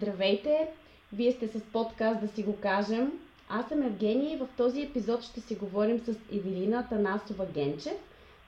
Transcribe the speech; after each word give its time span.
Здравейте! 0.00 0.68
Вие 1.12 1.32
сте 1.32 1.48
с 1.48 1.60
подкаст 1.60 2.20
Да 2.20 2.28
си 2.28 2.42
го 2.42 2.60
кажем. 2.60 3.12
Аз 3.48 3.68
съм 3.68 3.82
Евгения 3.82 4.34
и 4.34 4.36
в 4.36 4.48
този 4.56 4.82
епизод 4.82 5.22
ще 5.22 5.40
си 5.40 5.54
говорим 5.54 5.98
с 5.98 6.14
Евелина 6.32 6.88
Танасова 6.88 7.46
Генчев, 7.46 7.96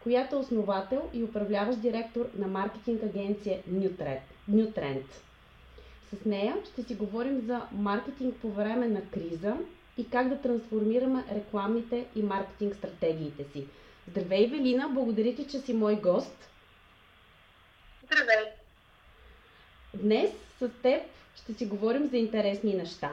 която 0.02 0.36
е 0.36 0.38
основател 0.38 1.10
и 1.14 1.24
управляващ 1.24 1.80
директор 1.80 2.28
на 2.36 2.46
маркетинг 2.46 3.02
агенция 3.02 3.62
Newtrend. 4.50 5.02
С 6.12 6.24
нея 6.24 6.56
ще 6.72 6.82
си 6.82 6.94
говорим 6.94 7.40
за 7.40 7.62
маркетинг 7.72 8.34
по 8.42 8.50
време 8.50 8.88
на 8.88 9.02
криза 9.10 9.56
и 9.98 10.10
как 10.10 10.28
да 10.28 10.40
трансформираме 10.40 11.24
рекламните 11.34 12.06
и 12.16 12.22
маркетинг 12.22 12.74
стратегиите 12.74 13.44
си. 13.52 13.66
Здравей, 14.08 14.44
Евелина! 14.44 14.88
Благодаря 14.88 15.34
ти, 15.34 15.46
че 15.46 15.58
си 15.58 15.72
мой 15.72 15.96
гост. 15.96 16.48
Здравей! 18.04 18.44
Днес 19.94 20.30
с 20.60 20.70
теб 20.82 21.02
ще 21.34 21.52
си 21.52 21.66
говорим 21.66 22.08
за 22.10 22.16
интересни 22.16 22.74
неща. 22.74 23.10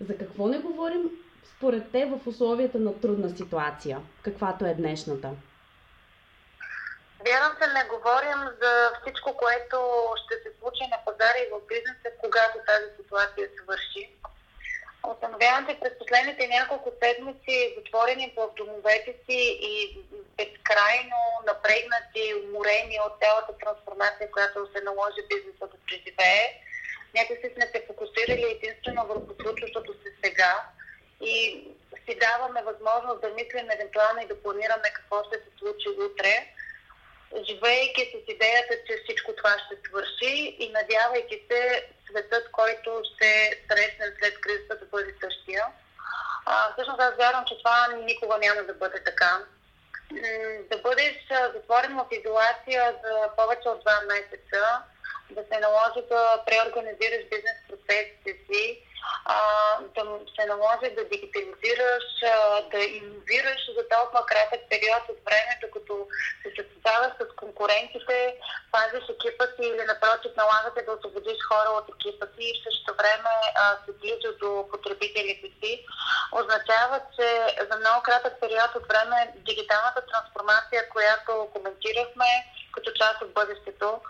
За 0.00 0.18
какво 0.18 0.48
не 0.48 0.58
говорим 0.58 1.10
според 1.56 1.92
те 1.92 2.06
в 2.06 2.26
условията 2.26 2.78
на 2.78 3.00
трудна 3.00 3.30
ситуация, 3.30 4.00
каквато 4.22 4.66
е 4.66 4.74
днешната? 4.74 5.30
Вярвам 7.26 7.52
се, 7.62 7.72
не 7.72 7.84
говорим 7.84 8.40
за 8.62 8.90
всичко, 9.00 9.36
което 9.36 9.76
ще 10.24 10.34
се 10.34 10.58
случи 10.58 10.84
на 10.90 10.98
пазара 11.04 11.38
и 11.38 11.50
в 11.52 11.66
бизнеса, 11.68 12.08
когато 12.20 12.58
тази 12.66 12.88
ситуация 12.96 13.48
свърши. 13.62 14.10
Установявам 15.12 15.66
се 15.66 15.80
през 15.80 15.98
последните 15.98 16.48
няколко 16.48 16.92
седмици, 17.02 17.74
затворени 17.76 18.34
в 18.36 18.50
домовете 18.56 19.12
си 19.26 19.40
и 19.70 19.98
безкрайно 20.36 21.20
напрегнати, 21.46 22.34
уморени 22.44 22.96
от 23.06 23.12
цялата 23.22 23.52
трансформация, 23.62 24.30
която 24.30 24.68
се 24.72 24.80
наложи 24.84 25.28
бизнеса 25.32 25.66
да 25.72 25.76
преживее. 25.86 26.44
Някакси 27.14 27.48
сме 27.54 27.66
се 27.66 27.86
фокусирали 27.86 28.46
единствено 28.56 29.06
върху 29.06 29.32
случващото 29.42 29.92
се 29.92 30.10
сега 30.24 30.52
и 31.20 31.36
си 32.04 32.18
даваме 32.26 32.62
възможност 32.62 33.20
да 33.20 33.28
мислим 33.28 33.70
евентуално 33.70 34.20
и 34.20 34.26
да 34.26 34.42
планираме 34.42 34.88
какво 34.94 35.24
ще 35.24 35.36
се 35.36 35.50
случи 35.58 35.88
утре, 35.88 36.34
живеейки 37.42 38.02
с 38.12 38.32
идеята, 38.32 38.74
че 38.86 39.00
всичко 39.04 39.32
това 39.36 39.56
ще 39.58 39.88
свърши 39.88 40.56
и 40.58 40.68
надявайки 40.68 41.42
се 41.50 41.86
светът, 42.10 42.50
който 42.50 43.02
ще 43.14 43.62
срещнем 43.70 44.10
след 44.18 44.40
кризата 44.40 44.76
да 44.76 44.86
бъде 44.86 45.14
същия. 45.22 45.64
А, 46.46 46.72
всъщност 46.72 47.00
аз 47.00 47.16
вярвам, 47.16 47.44
че 47.48 47.58
това 47.58 47.88
никога 48.04 48.38
няма 48.38 48.62
да 48.62 48.74
бъде 48.74 49.04
така. 49.04 49.40
Да 50.70 50.78
бъдеш 50.78 51.16
затворен 51.54 51.96
в 51.96 52.06
изолация 52.10 52.94
за 53.04 53.28
повече 53.36 53.68
от 53.68 53.80
два 53.80 54.00
месеца, 54.00 54.82
да 55.30 55.42
се 55.52 55.60
наложи 55.60 56.08
да 56.08 56.42
преорганизираш 56.46 57.24
бизнес 57.30 57.58
процесите 57.68 58.32
си, 58.46 58.82
а, 59.24 59.36
да 59.94 60.02
се 60.34 60.46
наложи 60.46 60.94
да 60.96 61.04
дигитализираш, 61.12 62.06
а, 62.22 62.62
да 62.72 62.78
иновираш 62.78 63.62
за 63.76 63.82
толкова 63.94 64.26
кратък 64.26 64.60
период 64.70 65.04
от 65.08 65.20
време, 65.26 65.52
докато 65.64 65.94
се 66.42 66.48
състезаваш 66.56 67.12
с 67.20 67.36
конкурентите, 67.36 68.36
пазиш 68.72 69.04
екипа 69.08 69.46
си 69.54 69.64
или 69.70 69.84
напротив 69.92 70.32
налагате 70.36 70.82
да 70.82 70.92
освободиш 70.92 71.38
хора 71.50 71.70
от 71.78 71.86
екипа 71.94 72.26
си 72.34 72.44
и 72.48 72.54
в 72.56 72.62
същото 72.64 72.92
време 73.00 73.34
а, 73.54 73.64
се 73.84 73.92
близо 74.00 74.28
до 74.42 74.50
потребителите 74.72 75.48
си, 75.60 75.72
означава, 76.38 76.96
че 77.16 77.28
за 77.70 77.76
много 77.78 78.02
кратък 78.02 78.34
период 78.40 78.70
от 78.74 78.86
време 78.90 79.32
дигиталната 79.36 80.00
трансформация, 80.06 80.88
която 80.94 81.48
коментирахме 81.54 82.30
като 82.74 82.90
част 83.00 83.22
от 83.22 83.32
бъдещето, 83.32 84.00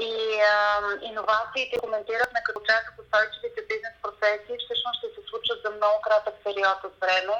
и 0.00 0.40
а, 0.40 0.80
иновациите 1.02 1.78
коментирахме 1.78 2.40
като 2.44 2.60
част 2.68 2.84
от 2.88 3.04
устойчивите 3.04 3.60
бизнес 3.70 3.94
процеси, 4.02 4.64
всъщност 4.64 4.98
ще 4.98 5.08
се 5.14 5.22
случат 5.28 5.58
за 5.64 5.70
много 5.70 6.00
кратък 6.00 6.34
период 6.44 6.80
от 6.84 6.94
време. 7.00 7.36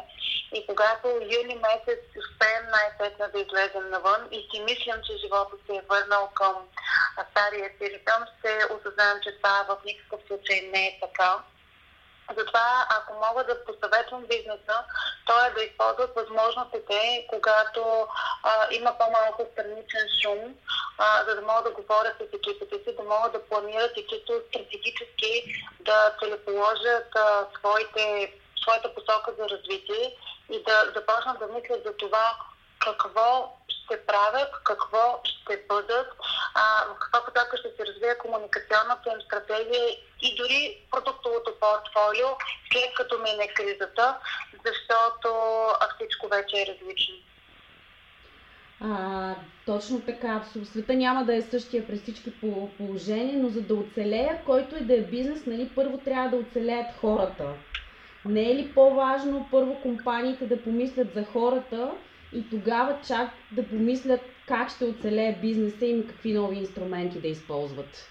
И 0.53 0.67
когато 0.67 1.07
юли 1.09 1.55
месец 1.67 2.01
успеем 2.21 2.65
най-сетна 2.77 3.29
да 3.29 3.39
излезем 3.41 3.91
навън 3.91 4.23
и 4.31 4.49
си 4.49 4.61
мислям, 4.61 5.01
че 5.07 5.23
живота 5.23 5.57
се 5.67 5.77
е 5.77 5.89
върнал 5.91 6.31
към 6.35 6.55
стария 7.31 7.71
си 7.71 7.85
ритъм, 7.91 8.21
ще 8.39 8.75
осъзнаем, 8.75 9.19
че 9.23 9.37
това 9.37 9.67
в 9.69 9.77
никакъв 9.85 10.21
случай 10.29 10.61
не 10.73 10.87
е 10.87 10.99
така. 11.03 11.31
Затова, 12.37 12.87
ако 12.91 13.13
мога 13.27 13.45
да 13.45 13.65
посъветвам 13.65 14.23
бизнеса, 14.23 14.77
то 15.27 15.45
е 15.47 15.51
да 15.51 15.63
използват 15.63 16.15
възможностите, 16.15 17.27
когато 17.29 18.09
а, 18.43 18.67
има 18.71 18.99
по-малко 18.99 19.47
страничен 19.53 20.07
шум, 20.23 20.55
а, 20.99 21.25
за 21.25 21.35
да 21.35 21.43
могат 21.43 21.65
да 21.65 21.71
говорят 21.71 22.17
с 22.19 22.35
екипите 22.35 22.77
си, 22.85 22.97
да 22.97 23.03
могат 23.03 23.33
да 23.33 23.45
планират 23.49 23.97
и 23.97 24.07
чисто 24.09 24.33
стратегически 24.49 25.33
да 25.81 26.15
целеположат 26.21 27.17
а, 27.17 27.47
своите, 27.59 28.33
своята 28.63 28.95
посока 28.95 29.33
за 29.39 29.49
развитие 29.49 30.17
и 30.51 30.63
да 30.63 30.93
започнат 30.97 31.39
да 31.39 31.47
мислят 31.47 31.83
за 31.85 31.97
това 31.97 32.37
какво 32.79 33.59
ще 33.69 34.07
правят, 34.07 34.51
какво 34.65 35.21
ще 35.25 35.63
бъдат, 35.69 36.09
а, 36.55 36.85
в 36.85 36.99
каква 36.99 37.21
посока 37.25 37.57
ще 37.57 37.71
се 37.77 37.87
развие 37.87 38.19
комуникационната 38.19 39.11
им 39.11 39.21
стратегия 39.21 39.89
и 40.23 40.37
дори 40.37 40.87
продуктовото 40.91 41.51
портфолио, 41.61 42.29
след 42.73 42.95
като 42.95 43.19
мине 43.19 43.55
кризата, 43.55 44.17
защото 44.67 45.29
всичко 45.97 46.29
вече 46.29 46.57
е 46.57 46.67
различно. 46.67 47.15
А, 48.81 49.35
точно 49.67 50.01
така. 50.01 50.45
Света 50.65 50.95
няма 50.95 51.25
да 51.25 51.37
е 51.37 51.43
същия 51.43 51.87
през 51.87 52.03
всички 52.03 52.41
положения, 52.77 53.39
но 53.39 53.49
за 53.49 53.61
да 53.63 53.75
оцелея, 53.75 54.43
който 54.47 54.77
и 54.77 54.85
да 54.85 54.95
е 54.95 55.01
бизнес, 55.01 55.47
нали, 55.47 55.71
първо 55.75 55.99
трябва 55.99 56.29
да 56.31 56.37
оцелеят 56.37 56.97
хората. 57.01 57.45
Не 58.25 58.51
е 58.51 58.55
ли 58.55 58.75
по-важно 58.75 59.49
първо 59.51 59.83
компаниите 59.83 60.47
да 60.47 60.63
помислят 60.63 61.15
за 61.15 61.25
хората 61.25 61.93
и 62.33 62.51
тогава 62.51 63.01
чак 63.07 63.31
да 63.53 63.69
помислят 63.69 64.21
как 64.49 64.71
ще 64.71 64.85
оцелее 64.85 65.39
бизнеса 65.41 65.87
им 65.87 66.01
и 66.01 66.07
какви 66.07 66.33
нови 66.33 66.57
инструменти 66.57 67.21
да 67.21 67.29
използват? 67.29 68.09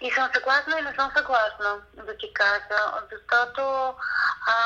И 0.00 0.10
съм 0.10 0.28
съгласна 0.34 0.78
и 0.78 0.82
не 0.82 0.94
съм 0.94 1.10
съгласна, 1.16 1.82
да 2.06 2.16
ти 2.16 2.32
кажа, 2.34 2.80
защото 3.12 3.62
а, 4.46 4.56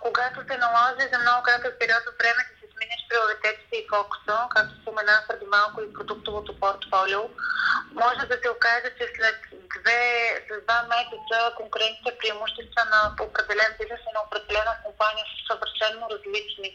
когато 0.00 0.40
се 0.40 0.58
наложи 0.58 1.08
за 1.12 1.18
много 1.18 1.42
кратък 1.42 1.78
период 1.78 2.02
от 2.08 2.18
време 2.18 2.42
да 2.50 2.61
смениш 2.72 3.02
приоритетите 3.08 3.76
и 3.76 3.88
фокуса, 3.92 4.36
както 4.54 4.80
споменах 4.80 5.22
преди 5.28 5.46
малко 5.46 5.82
и 5.82 5.92
продуктовото 5.92 6.60
портфолио, 6.60 7.22
може 8.02 8.22
да 8.26 8.36
се 8.42 8.48
окаже, 8.50 8.88
че 8.98 9.04
след 9.16 9.36
две, 9.76 10.02
след 10.46 10.60
два 10.64 10.78
месеца 10.94 11.36
конкуренцията 11.56 12.18
преимущества 12.18 12.82
на 12.94 13.00
определен 13.26 13.70
бизнес 13.78 14.00
и 14.04 14.14
на 14.16 14.20
определена 14.26 14.74
компания 14.84 15.24
са 15.28 15.38
съвършенно 15.48 16.04
различни. 16.14 16.70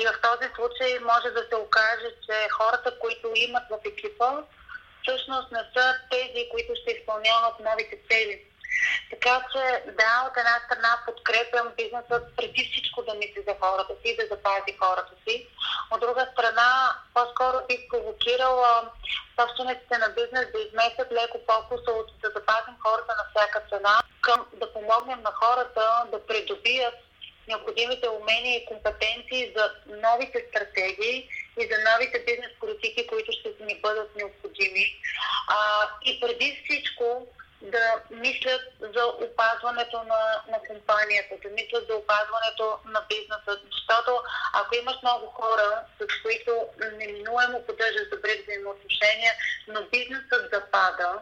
И 0.00 0.02
в 0.10 0.14
този 0.26 0.46
случай 0.56 0.90
може 1.12 1.28
да 1.30 1.42
се 1.48 1.56
окаже, 1.56 2.08
че 2.24 2.36
хората, 2.58 2.98
които 3.02 3.26
имат 3.34 3.66
в 3.70 3.78
екипа, 3.90 4.30
всъщност 5.02 5.48
не 5.52 5.62
са 5.74 5.84
тези, 6.10 6.48
които 6.52 6.72
ще 6.80 6.90
изпълняват 6.92 7.54
новите 7.60 7.96
цели. 8.10 8.34
Така 9.10 9.40
че 9.52 9.92
да, 9.92 10.12
от 10.28 10.36
една 10.36 10.60
страна 10.64 10.98
подкрепям 11.06 11.68
бизнесът 11.76 12.36
преди 12.36 12.70
всичко 12.72 13.02
да 13.02 13.14
мисли 13.14 13.42
за 13.48 13.54
хората 13.60 13.92
си, 14.02 14.16
да 14.16 14.26
запази 14.26 14.78
хората 14.82 15.14
си. 15.28 15.48
От 15.90 16.00
друга 16.00 16.28
страна, 16.32 16.96
по-скоро 17.14 17.66
бих 17.68 17.80
провокирала 17.90 18.90
собствениците 19.40 19.98
на 19.98 20.08
бизнес 20.08 20.46
да 20.52 20.58
изместят 20.60 21.12
леко 21.12 21.38
фокуса 21.48 21.90
от 21.90 22.08
да 22.22 22.28
запазим 22.28 22.76
хората 22.84 23.12
на 23.18 23.24
всяка 23.30 23.60
цена, 23.70 24.00
към 24.20 24.46
да 24.52 24.72
помогнем 24.72 25.20
на 25.22 25.32
хората 25.32 26.04
да 26.12 26.26
придобият 26.26 26.94
необходимите 27.48 28.08
умения 28.08 28.56
и 28.56 28.66
компетенции 28.66 29.52
за 29.56 29.70
новите 29.88 30.46
стратегии 30.48 31.28
и 31.60 31.68
за 31.70 31.76
новите 31.92 32.24
бизнес 32.26 32.52
политики, 32.60 33.06
които 33.06 33.32
ще 33.32 33.64
ни 33.64 33.80
бъдат 33.80 34.16
необходими. 34.16 34.84
А, 35.48 35.56
и 36.04 36.20
преди 36.20 36.62
всичко 36.64 37.26
да 37.62 38.00
мислят 38.10 38.62
за 38.80 39.06
опазването 39.06 39.96
на, 40.02 40.22
на 40.48 40.58
компанията, 40.68 41.34
да 41.42 41.48
мислят 41.48 41.86
за 41.88 41.94
опазването 41.94 42.78
на 42.84 43.00
бизнеса. 43.08 43.60
Защото 43.72 44.22
ако 44.52 44.74
имаш 44.74 44.96
много 45.02 45.26
хора, 45.26 45.82
с 46.00 46.22
които 46.22 46.52
неминуемо 46.98 47.66
поддържаш 47.66 48.08
добри 48.10 48.42
взаимоотношения, 48.42 49.32
но 49.68 49.80
бизнесът 49.92 50.50
запада, 50.52 51.20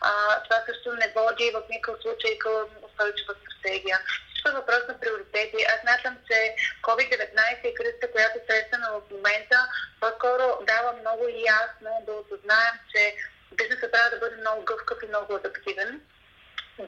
а, 0.00 0.42
това 0.42 0.62
също 0.66 0.92
не 0.92 1.12
води 1.16 1.50
в 1.50 1.62
никакъв 1.70 2.02
случай 2.02 2.38
към 2.38 2.66
устойчива 2.82 3.34
стратегия. 3.34 3.98
Всичко 4.30 4.48
е 4.48 4.60
въпрос 4.60 4.82
на 4.88 5.00
приоритети. 5.00 5.64
Аз 5.72 5.80
смятам, 5.80 6.18
че 6.28 6.54
COVID-19 6.82 7.66
и 7.66 7.74
кризата, 7.74 8.12
която 8.12 8.38
срещаме 8.46 8.86
в 8.90 9.10
момента, 9.10 9.58
по-скоро 10.00 10.64
дава 10.66 10.92
много 10.92 11.24
ясно 11.28 11.90
да 12.06 12.12
осъзнаем, 12.12 12.74
че 12.92 13.16
бизнесът 13.52 13.92
трябва 13.92 14.10
да 14.10 14.16
бъде 14.16 14.36
много 14.36 14.64
гъвкав 14.64 14.98
и 15.02 15.08
много 15.08 15.34
адаптивен. 15.34 16.00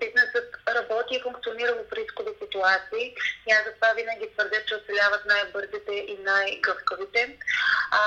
бизнесът 0.01 0.57
работи 0.69 1.15
и 1.15 1.23
функционира 1.23 1.75
в 1.75 1.93
рискови 1.93 2.31
ситуации. 2.43 3.15
И 3.47 3.53
аз 3.53 3.65
затова 3.65 3.93
винаги 3.93 4.33
твърдя, 4.33 4.65
че 4.67 4.75
оцеляват 4.75 5.27
най-бързите 5.27 5.93
и 5.93 6.19
най-гъвкавите. 6.19 7.39
А, 7.91 8.01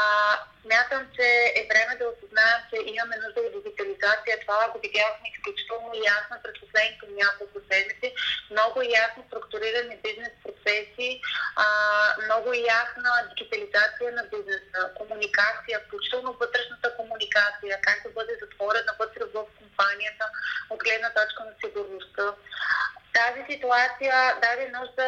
смятам, 0.65 1.01
че 1.15 1.27
е 1.59 1.61
време 1.71 1.93
да 1.99 2.05
осъзнаем, 2.13 2.59
че 2.69 2.77
имаме 2.91 3.15
нужда 3.23 3.39
от 3.41 3.53
дигитализация. 3.57 4.33
Това 4.43 4.69
го 4.71 4.77
видяхме 4.85 5.25
изключително 5.33 5.89
ясно 6.15 6.35
през 6.43 6.55
последните 6.63 7.05
няколко 7.21 7.57
седмици. 7.69 8.07
Много 8.53 8.77
ясно 9.01 9.19
структурирани 9.27 9.95
бизнес 10.05 10.33
процеси, 10.43 11.09
а, 11.65 11.67
много 12.25 12.49
ясна 12.77 13.11
дигитализация 13.29 14.09
на 14.19 14.23
бизнеса, 14.33 14.79
комуникация, 14.99 15.75
включително 15.79 16.29
вътрешната 16.43 16.87
комуникация, 16.99 17.73
как 17.87 17.97
да 18.05 18.09
бъде 18.17 18.33
затворена 18.41 18.91
вътре 18.99 19.23
в 19.35 19.37
компанията 19.59 20.25
от 20.69 20.79
гледна 20.85 21.09
точка 21.19 21.41
на 21.49 21.53
сигурността. 21.61 22.25
Тази 23.19 23.41
ситуация 23.51 24.15
даде 24.43 24.67
нужда, 24.77 25.07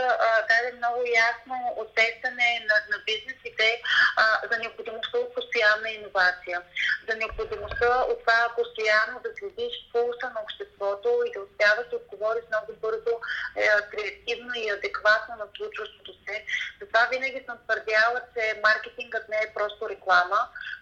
даде 0.49 0.77
много 0.77 1.01
ясно 1.27 1.55
усещане 1.83 2.49
на, 2.69 2.75
на 2.91 3.03
бизнесите 3.05 3.81
а, 4.17 4.23
за 4.51 4.59
необходимостта 4.59 5.17
от 5.17 5.33
постоянна 5.47 5.89
иновация, 5.89 6.61
за 7.09 7.15
необходимостта 7.15 8.05
от 8.11 8.19
това 8.19 8.53
постоянно 8.57 9.19
да 9.23 9.29
следиш 9.39 9.73
пулса 9.91 10.27
на 10.35 10.41
обществото 10.43 11.09
и 11.27 11.31
да 11.31 11.39
успяваш 11.41 11.87
да 11.89 11.95
отговориш 11.95 12.43
много 12.47 12.79
бързо, 12.81 13.13
е, 13.55 13.67
креативно 13.91 14.53
и 14.55 14.69
адекватно 14.69 15.35
на 15.41 15.47
случващото 15.57 16.11
се. 16.25 16.45
Затова 16.79 17.07
винаги 17.11 17.43
съм 17.45 17.57
твърдяла, 17.65 18.19
че 18.33 18.61
маркетингът 18.67 19.29
не 19.29 19.37
е 19.37 19.53
просто 19.53 19.89
реклама. 19.89 20.39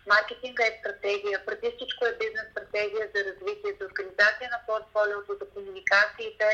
Маркетинга 0.07 0.63
е 0.65 0.77
стратегия. 0.79 1.45
Преди 1.45 1.67
всичко 1.75 2.05
е 2.05 2.17
бизнес 2.21 2.45
стратегия 2.51 3.05
за 3.13 3.19
развитие, 3.29 3.77
за 3.79 3.85
организация 3.89 4.47
на 4.55 4.59
портфолиото, 4.67 5.31
за 5.41 5.45
комуникациите, 5.53 6.49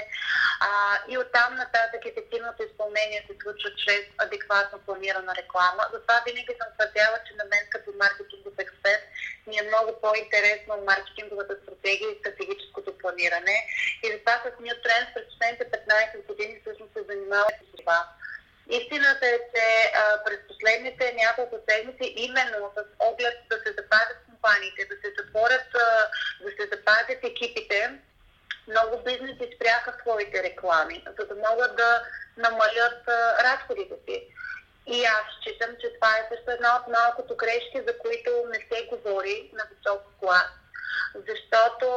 а, 0.68 0.70
и 1.12 1.18
оттам 1.18 1.56
нататък 1.56 2.02
ефективното 2.06 2.64
изпълнение 2.64 3.26
се 3.28 3.36
случва 3.42 3.70
чрез 3.82 4.04
адекватно 4.18 4.80
планирана 4.86 5.36
реклама. 5.36 5.84
Затова 5.94 6.18
винаги 6.28 6.54
съм 6.60 6.70
твърдяла, 6.76 7.18
че 7.26 7.34
на 7.40 7.46
мен 7.52 7.64
като 7.74 7.90
маркетингов 8.04 8.56
експерт 8.58 9.04
ми 9.48 9.56
е 9.58 9.70
много 9.70 9.90
по-интересно 10.02 10.74
маркетинговата 10.92 11.54
стратегия 11.64 12.10
и 12.12 12.20
стратегическото 12.20 12.98
планиране. 12.98 13.58
И 14.04 14.08
затова 14.14 14.36
с 14.44 14.48
New 14.64 14.78
Trends 14.84 15.14
през 15.14 15.26
последните 15.32 15.66
15 15.72 16.28
години 16.28 16.54
всъщност 16.62 16.94
се 16.94 17.04
занимавам 17.10 17.56
с 17.60 17.78
това. 17.80 18.00
Истината 18.70 19.26
е, 19.28 19.38
че 19.54 19.68
а, 19.96 20.24
през 20.26 20.40
последните 20.48 21.16
няколко 21.24 21.56
седмици, 21.70 22.14
именно 22.18 22.72
с 22.76 22.80
оглед 23.00 23.38
да 23.50 23.56
се 23.56 23.72
запазят 23.80 24.18
компаниите, 24.26 24.90
да 24.92 24.96
се 25.02 25.10
затворят, 25.18 25.70
а, 25.76 25.88
да 26.44 26.50
се 26.58 26.66
запазят 26.74 27.20
екипите, 27.24 27.80
много 28.68 29.04
бизнеси 29.04 29.56
спряха 29.56 29.98
своите 30.02 30.44
реклами, 30.44 31.04
за 31.20 31.26
да 31.28 31.36
могат 31.36 31.76
да 31.76 32.02
намалят 32.38 33.08
а, 33.08 33.44
разходите 33.44 33.96
си. 34.06 34.28
И 34.88 35.06
аз 35.06 35.26
считам, 35.40 35.72
че 35.82 35.94
това 35.94 36.18
е 36.18 36.28
също 36.30 36.52
една 36.52 36.76
от 36.76 36.88
малкото 36.88 37.36
грешки, 37.36 37.84
за 37.88 37.98
които 37.98 38.30
не 38.54 38.60
се 38.70 38.88
говори 38.92 39.52
на 39.54 39.64
висок 39.72 40.02
клас. 40.20 40.52
Защото 41.30 41.88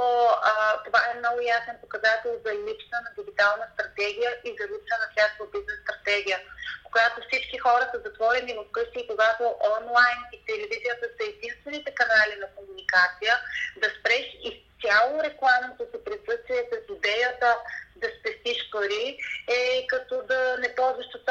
а, 0.42 0.82
това 0.84 1.00
е 1.10 1.19
много 1.19 1.40
ясен 1.40 1.76
показател 1.81 2.32
за 2.44 2.52
липса 2.52 2.98
на 3.04 3.10
дигитална 3.19 3.66
стратегия 3.75 4.31
и 4.44 4.50
за 4.58 4.64
липса 4.72 4.96
на 5.02 5.06
всякаква 5.10 5.46
бизнес 5.54 5.78
стратегия. 5.84 6.38
Когато 6.84 7.16
всички 7.28 7.58
хора 7.58 7.84
са 7.92 7.98
затворени 8.04 8.54
в 8.54 8.72
къщи 8.72 8.98
и 9.00 9.06
когато 9.06 9.42
онлайн 9.76 10.20
и 10.32 10.38
телевизията 10.46 11.06
са 11.16 11.22
единствените 11.28 11.90
канали 12.00 12.34
на 12.42 12.48
комуникация, 12.56 13.34
да 13.82 13.88
спреш 13.98 14.26
и 14.48 14.50
цяло 14.82 15.22
рекламното 15.22 15.82
си 15.90 15.98
присъствие 16.04 16.62
с 16.72 16.75
идеята 16.96 17.50
да 17.96 18.08
спестиш 18.19 18.70
пари 18.72 19.19
е 19.48 19.86
като 19.86 20.22
да 20.22 20.33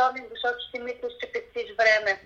часовник, 0.03 0.25
защото 0.33 0.59
си 0.69 0.79
мислиш, 0.79 1.13
че 1.19 1.31
пестиш 1.31 1.75
време. 1.77 2.21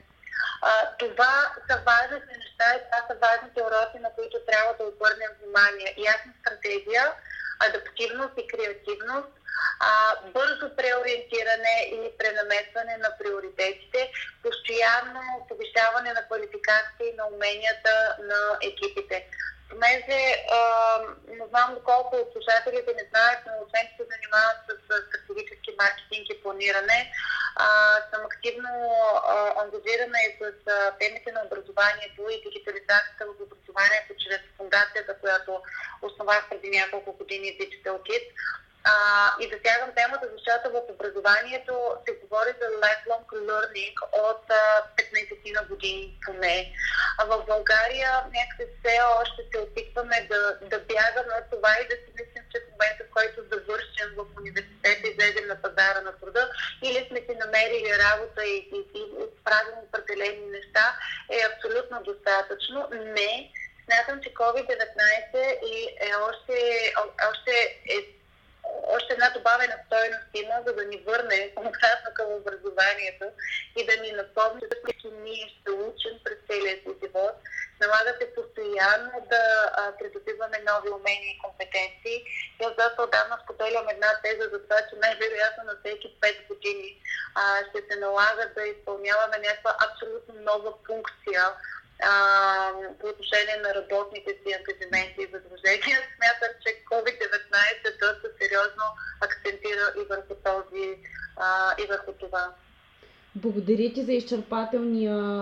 А, 0.62 0.72
това 1.00 1.36
са 1.70 1.76
важните 1.86 2.34
неща 2.38 2.66
и 2.76 2.84
това 2.86 3.00
са 3.08 3.16
важните 3.28 3.62
уроци, 3.62 4.00
на 4.00 4.10
които 4.16 4.38
трябва 4.48 4.74
да 4.80 4.84
обърнем 4.84 5.32
внимание. 5.40 5.96
Ясна 5.98 6.34
стратегия, 6.42 7.14
адаптивност 7.60 8.34
и 8.38 8.48
креативност, 8.48 9.32
а, 9.80 9.92
бързо 10.36 10.76
преориентиране 10.76 11.76
или 11.94 12.10
пренамесване 12.20 12.98
на 12.98 13.10
приоритетите, 13.20 14.12
постоянно 14.44 15.24
повишаване 15.50 16.14
на 16.14 16.22
квалификация 16.28 17.04
и 17.12 17.16
на 17.20 17.26
уменията 17.34 18.16
на 18.20 18.40
екипите. 18.70 19.28
Понеже 19.70 20.20
не 21.28 21.46
знам 21.50 21.74
доколко 21.74 22.16
от 22.16 22.32
слушателите 22.34 22.92
не 23.00 23.06
знаят, 23.12 23.40
но 23.46 23.52
освен 23.64 23.86
че 23.88 23.96
се 23.98 24.10
занимават 24.14 24.60
с, 24.68 24.72
стратегически 25.08 25.76
маркетинг 25.82 26.26
и 26.30 26.42
планиране, 26.44 27.00
а, 27.56 27.68
съм 28.12 28.22
активно 28.26 28.70
а, 29.28 29.54
ангажирана 29.62 30.20
и 30.28 30.30
с 30.40 30.44
а, 30.72 30.92
темите 31.00 31.32
на 31.32 31.42
образованието 31.46 32.22
и 32.30 32.44
дигитализацията 32.46 33.24
в 33.26 33.42
образованието 33.46 34.12
чрез 34.24 34.42
фундацията, 34.58 35.20
която 35.22 35.62
основах 36.02 36.50
преди 36.50 36.70
няколко 36.70 37.14
години 37.14 37.58
Digital 37.60 37.98
Kids. 38.08 38.30
А, 38.92 38.94
и 39.42 39.44
засягам 39.54 39.92
темата, 39.96 40.26
защото 40.36 40.66
в 40.76 40.82
образованието 40.94 41.74
се 42.06 42.12
говори 42.22 42.54
за 42.62 42.68
lifelong 42.84 43.26
learning 43.50 43.96
от 44.30 44.44
а, 44.50 44.84
15 44.98 45.56
на 45.56 45.64
години 45.70 46.20
поне. 46.26 46.74
А 47.20 47.26
в 47.26 47.46
България 47.46 48.12
някакси 48.38 48.74
все 48.80 48.96
още 49.22 49.42
се 49.52 49.58
опитваме 49.60 50.28
да, 50.32 50.42
да 50.62 50.80
бягаме 50.80 51.34
от 51.40 51.48
това 51.52 51.72
и 51.82 51.88
да 51.92 51.96
си 51.96 52.10
мислим, 52.20 52.44
че 52.52 52.58
в 52.60 52.72
момента, 52.72 53.04
в 53.04 53.14
който 53.18 53.50
завършим 53.52 54.10
в 54.18 54.26
университета 54.40 55.08
и 55.08 55.12
излезем 55.12 55.48
на 55.48 55.62
пазара 55.62 56.02
на 56.02 56.12
труда, 56.20 56.52
или 56.84 57.08
сме 57.08 57.20
си 57.20 57.34
намерили 57.44 58.00
работа 58.06 58.46
и, 58.46 58.58
и, 58.78 58.80
и 59.00 59.02
правим 59.46 59.78
определени 59.88 60.46
неща, 60.58 60.86
е 61.36 61.38
абсолютно 61.50 62.04
достатъчно. 62.04 62.88
Не, 62.92 63.52
смятам, 63.86 64.22
че 64.24 64.34
COVID-19 64.34 65.36
е 66.08 66.12
още, 66.30 66.58
още 67.32 67.52
е 67.96 68.17
още 68.96 69.14
една 69.14 69.30
добавена 69.30 69.78
стойност 69.86 70.30
има, 70.34 70.56
за 70.66 70.74
да 70.74 70.86
ни 70.86 70.98
върне 70.98 71.54
обратно 71.56 72.10
към 72.14 72.28
образованието 72.34 73.26
и 73.78 73.86
да 73.86 74.02
ни 74.02 74.12
напомни, 74.12 74.62
че 75.02 75.08
ние 75.08 75.48
ще 75.48 75.72
учим 75.72 76.16
през 76.24 76.38
целия 76.48 76.76
си 76.76 76.92
живот. 77.04 77.36
Налага 77.82 78.12
се 78.20 78.34
постоянно 78.36 79.12
да 79.30 79.44
придобиваме 80.00 80.58
нови 80.72 80.90
умения 80.90 81.32
и 81.32 81.42
компетенции. 81.46 82.18
И 82.60 82.64
аз 82.66 82.74
затова 82.80 83.04
отдавна 83.04 83.38
споделям 83.44 83.90
една 83.90 84.12
теза 84.24 84.46
за 84.54 84.60
това, 84.64 84.80
че 84.90 84.96
най-вероятно 85.06 85.64
на 85.64 85.76
всеки 85.80 86.18
5 86.22 86.48
години 86.48 86.90
а, 87.36 87.42
ще 87.70 87.80
се 87.88 88.00
налага 88.00 88.44
да 88.56 88.64
изпълняваме 88.68 89.38
някаква 89.38 89.76
абсолютно 89.88 90.34
нова 90.50 90.74
функция 90.88 91.42
а, 92.04 92.72
по 93.00 93.08
отношение 93.08 93.58
на 93.64 93.76
работните 93.76 94.32
си 94.32 94.54
ангажименти 94.54 95.22
и 95.22 95.32
задължения. 95.34 95.98
Смятам, 96.16 96.54
че 96.64 96.84
COVID-19 96.92 98.00
доста 98.00 98.28
сериозно 98.40 98.86
акцентира 99.22 99.94
и 100.02 100.04
върху 100.10 100.34
този 100.44 100.98
а, 101.38 101.76
и 101.84 101.86
върху 101.86 102.12
това. 102.12 102.54
Благодаря 103.36 103.94
ти 103.94 104.02
за, 104.02 104.06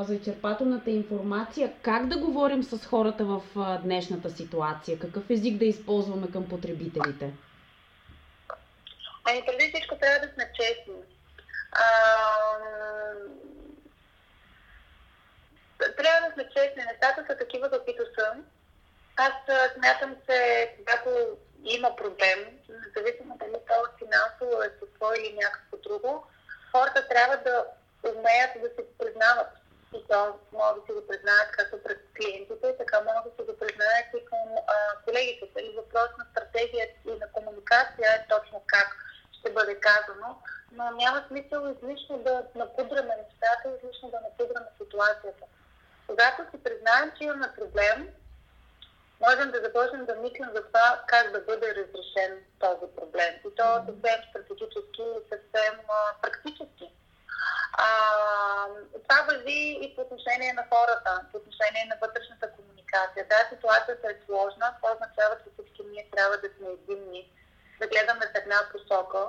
за 0.07 0.15
изчерпателната 0.15 0.91
информация. 0.91 1.73
Как 1.81 2.07
да 2.07 2.17
говорим 2.17 2.63
с 2.63 2.85
хората 2.85 3.25
в 3.25 3.41
днешната 3.83 4.29
ситуация? 4.29 4.99
Какъв 4.99 5.29
език 5.29 5.57
да 5.57 5.65
използваме 5.65 6.31
към 6.31 6.49
потребителите? 6.49 7.33
Ами 9.25 9.41
преди 9.45 9.71
всичко 9.73 9.97
трябва 9.97 10.27
да 10.27 10.33
сме 10.33 10.51
честни. 10.55 10.93
А, 11.71 11.85
трябва 15.77 16.27
да 16.27 16.33
сме 16.33 16.49
честни. 16.49 16.83
Нещата 16.83 17.25
са 17.27 17.37
такива, 17.37 17.69
каквито 17.69 18.03
са. 18.17 18.35
Аз 19.17 19.33
смятам, 19.75 20.15
че 20.29 20.69
когато 20.77 21.37
има 21.63 21.95
проблем, 21.95 22.39
независимо 22.69 23.37
дали 23.37 23.57
това 23.65 23.75
е 23.75 23.97
финансово 24.03 24.63
естество 24.63 25.07
или 25.19 25.39
някакво 25.43 25.77
друго, 25.77 26.27
хората 26.71 27.07
трябва 27.07 27.37
да 27.37 27.65
умеят 28.03 28.51
да 28.61 28.69
се 28.75 28.97
признават. 28.97 29.51
И 29.95 30.03
то 30.09 30.39
могат 30.51 30.75
да 30.75 30.85
си 30.85 30.91
го 30.91 31.07
признаят 31.07 31.51
както 31.51 31.83
пред 31.83 31.99
клиентите, 32.17 32.77
така 32.77 32.97
могат 33.01 33.23
да 33.25 33.31
си 33.35 33.41
го 33.49 33.57
признаят 33.61 34.07
и 34.17 34.25
към 34.25 34.47
а, 34.67 34.75
колегите. 35.05 35.45
Дали 35.55 35.69
въпрос 35.75 36.09
на 36.17 36.25
стратегия 36.31 36.85
и 37.05 37.11
на 37.21 37.27
комуникация 37.31 38.07
е 38.11 38.27
точно 38.29 38.61
как 38.65 38.89
ще 39.39 39.51
бъде 39.51 39.79
казано, 39.79 40.29
но 40.71 40.91
няма 40.91 41.25
смисъл 41.27 41.61
излишно 41.73 42.17
да 42.17 42.43
напудраме 42.55 43.13
нещата, 43.23 43.65
излишно 43.77 44.09
да 44.09 44.19
напудраме 44.21 44.67
ситуацията. 44.81 45.45
Когато 46.07 46.41
си 46.51 46.63
признаем, 46.63 47.11
че 47.17 47.23
имаме 47.23 47.47
проблем, 47.59 48.09
можем 49.21 49.51
да 49.51 49.61
започнем 49.61 50.05
да 50.05 50.15
мислим 50.15 50.49
за 50.55 50.63
това 50.63 51.03
как 51.07 51.31
да 51.31 51.39
бъде 51.39 51.75
разрешен 51.75 52.31
този 52.59 52.85
проблем. 52.95 53.33
И 53.47 53.55
то 53.55 53.67
съвсем 53.87 54.19
стратегически 54.29 55.01
и 55.01 55.21
съвсем 55.31 55.75
а, 55.89 56.21
практически. 56.21 56.87
А, 57.73 57.87
това 59.03 59.21
въжи 59.29 59.79
и 59.83 59.95
по 59.95 60.01
отношение 60.01 60.53
на 60.53 60.65
хората, 60.73 61.25
по 61.31 61.37
отношение 61.37 61.85
на 61.89 61.97
вътрешната 62.01 62.51
комуникация. 62.51 63.25
Да, 63.29 63.55
ситуацията 63.55 64.07
е 64.07 64.21
сложна, 64.25 64.75
това 64.75 64.89
означава, 64.93 65.35
че 65.43 65.49
всички 65.53 65.81
ние 65.91 66.09
трябва 66.11 66.37
да 66.37 66.49
сме 66.57 66.67
единни 66.69 67.31
да 67.79 67.87
гледаме 67.87 68.25
в 68.25 68.35
една 68.35 68.59
посока 68.71 69.19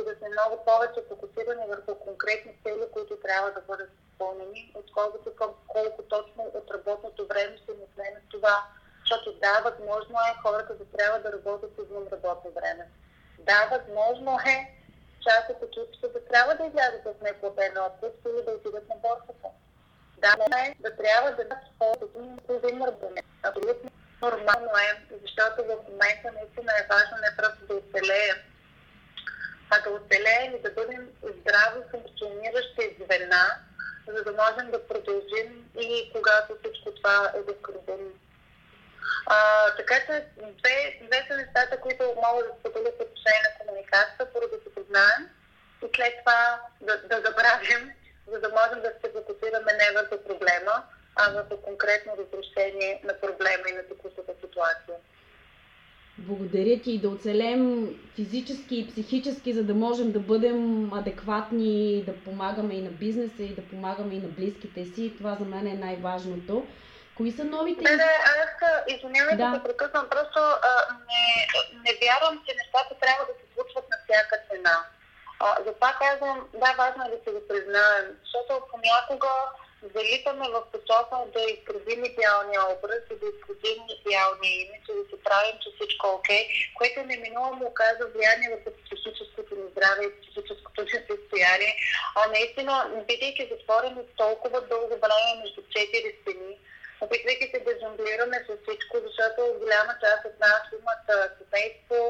и 0.00 0.04
да 0.04 0.14
сме 0.16 0.28
много 0.28 0.64
повече 0.64 1.08
фокусирани 1.08 1.64
върху 1.68 1.94
конкретни 1.94 2.52
цели, 2.62 2.84
които 2.92 3.16
трябва 3.16 3.50
да 3.50 3.60
бъдат 3.60 3.90
изпълнени, 4.04 4.72
отколкото 4.74 5.34
към 5.34 5.50
колко 5.66 6.02
точно 6.02 6.42
от 6.54 6.70
работното 6.70 7.26
време 7.26 7.56
ще 7.62 7.72
ни 7.72 7.82
отнеме 7.82 8.20
това. 8.30 8.56
Защото 9.00 9.32
да, 9.32 9.60
възможно 9.64 10.16
е 10.30 10.40
хората 10.42 10.74
да 10.74 10.84
трябва 10.96 11.18
да 11.18 11.32
работят 11.32 11.78
извън 11.78 12.06
работно 12.12 12.50
време. 12.50 12.84
Да, 13.38 13.68
възможно 13.72 14.38
е 14.54 14.56
част 15.26 15.50
от 15.50 15.62
екипите 15.62 16.08
да 16.08 16.24
трябва 16.24 16.54
да 16.54 16.66
излязат 16.66 17.04
в 17.04 17.22
неплатен 17.22 17.72
отпуск 17.86 18.18
или 18.26 18.44
да 18.44 18.50
отидат 18.50 18.88
на 18.88 18.96
борсата. 18.96 19.48
Да, 20.18 20.32
е 20.64 20.74
да 20.80 20.96
трябва 20.96 21.30
да 21.30 21.42
използват 21.42 22.10
един 22.48 22.78
време. 22.78 23.22
Абсолютно 23.42 23.90
нормално 24.22 24.70
е, 24.86 25.16
защото 25.22 25.64
в 25.64 25.90
момента 25.90 26.32
наистина 26.38 26.72
е 26.80 26.86
важно 26.90 27.16
не 27.20 27.36
просто 27.36 27.66
да 27.66 27.74
оцелеем, 27.74 28.36
а 29.70 29.80
да 29.80 29.90
оцелеем 29.90 30.54
и 30.54 30.62
да 30.62 30.70
бъдем 30.70 31.08
здраво 31.22 31.84
функциониращи 31.90 32.96
звена, 33.00 33.44
за 34.06 34.24
да 34.24 34.32
можем 34.32 34.70
да 34.70 34.88
продължим 34.88 35.70
и 35.78 36.12
когато 36.14 36.56
всичко 36.58 36.94
това 36.94 37.32
е 37.36 37.40
възкръбено. 37.40 38.10
А, 39.26 39.36
така 39.76 39.94
че 39.94 40.26
две, 40.58 41.00
две 41.02 41.26
са 41.28 41.36
нещата, 41.36 41.80
които 41.80 42.02
мога 42.04 42.44
да 42.44 42.50
споделя 42.60 42.92
по 42.98 43.04
отношение 43.04 43.42
на 43.44 43.58
комуникацията, 43.58 44.32
първо 44.32 44.48
да 44.48 44.62
се 44.62 44.74
познаем 44.74 45.22
и 45.84 45.86
след 45.96 46.14
това 46.18 46.60
да, 46.80 46.96
да 47.10 47.16
забравим, 47.26 47.92
за 48.26 48.40
да 48.40 48.48
можем 48.48 48.80
да 48.82 48.92
се 49.00 49.12
фокусираме 49.12 49.72
не 49.72 49.90
върху 49.94 50.16
проблема, 50.28 50.84
а 51.16 51.30
върху 51.30 51.56
конкретно 51.62 52.12
разрешение 52.20 53.00
на 53.04 53.20
проблема 53.20 53.64
и 53.68 53.72
на 53.72 53.82
текущата 53.82 54.32
ситуация. 54.40 54.96
Благодаря 56.28 56.80
ти 56.80 56.90
и 56.92 57.00
да 57.00 57.08
оцелем 57.08 57.88
физически 58.16 58.78
и 58.78 58.86
психически, 58.88 59.52
за 59.52 59.64
да 59.64 59.74
можем 59.74 60.12
да 60.12 60.20
бъдем 60.20 60.92
адекватни, 60.92 62.02
да 62.06 62.14
помагаме 62.24 62.74
и 62.74 62.82
на 62.82 62.90
бизнеса, 62.90 63.42
и 63.42 63.54
да 63.54 63.62
помагаме 63.62 64.14
и 64.14 64.20
на 64.20 64.28
близките 64.28 64.84
си. 64.84 65.14
Това 65.18 65.36
за 65.40 65.44
мен 65.44 65.66
е 65.66 65.74
най-важното. 65.74 66.66
Кои 67.16 67.32
са 67.32 67.44
новите... 67.44 67.82
Не, 67.84 67.96
не, 67.96 68.12
аз 68.44 68.52
извинявай 68.94 69.36
да 69.36 69.52
се 69.54 69.62
прекъсвам. 69.62 70.06
Просто 70.10 70.38
а, 70.70 70.72
не, 71.10 71.24
не 71.84 71.92
вярвам, 72.02 72.34
че 72.46 72.52
нещата 72.60 72.92
трябва 73.02 73.24
да 73.28 73.34
се 73.38 73.46
случват 73.54 73.86
на 73.92 73.96
всяка 74.04 74.36
цена. 74.48 74.76
А, 75.40 75.46
затова 75.66 75.90
казвам, 76.04 76.38
да, 76.62 76.70
важно 76.82 77.00
е 77.04 77.14
да 77.14 77.18
се 77.24 77.30
го 77.36 77.40
признаем, 77.48 78.06
защото 78.22 78.52
понякога 78.72 79.32
залитаме 79.82 80.46
в 80.48 80.62
посока 80.72 81.16
да 81.34 81.42
изкривим 81.42 82.04
идеалния 82.04 82.62
образ 82.74 83.02
и 83.10 83.16
да 83.22 83.26
изкривим 83.32 83.80
идеалния 83.98 84.54
имидж 84.62 84.86
и 84.88 84.98
да 85.00 85.04
се 85.10 85.22
правим, 85.24 85.56
че 85.62 85.68
всичко 85.74 86.06
е 86.06 86.10
окей, 86.10 86.42
което 86.78 87.02
неминуемо 87.02 87.64
оказва 87.66 88.06
влияние 88.06 88.48
върху 88.50 88.70
психическото 88.84 89.54
ни 89.54 89.66
здраве 89.72 90.04
и 90.04 90.20
психическото 90.20 90.80
ни 90.82 91.00
състояние. 91.10 91.72
А 92.18 92.28
наистина, 92.28 93.04
бидейки 93.08 93.50
затворени 93.52 94.02
толкова 94.16 94.60
дълго 94.60 94.94
време 95.04 95.30
между 95.42 95.62
четири 95.74 96.10
стени, 96.20 96.54
опитвайки 97.00 97.50
се 97.50 97.60
да 97.60 97.72
жонглираме 97.82 98.38
с 98.46 98.50
всичко, 98.62 98.94
защото 99.06 99.58
голяма 99.60 99.94
част 100.04 100.22
от 100.24 100.40
нас 100.40 100.62
имат 100.72 101.04
семейство, 101.38 102.00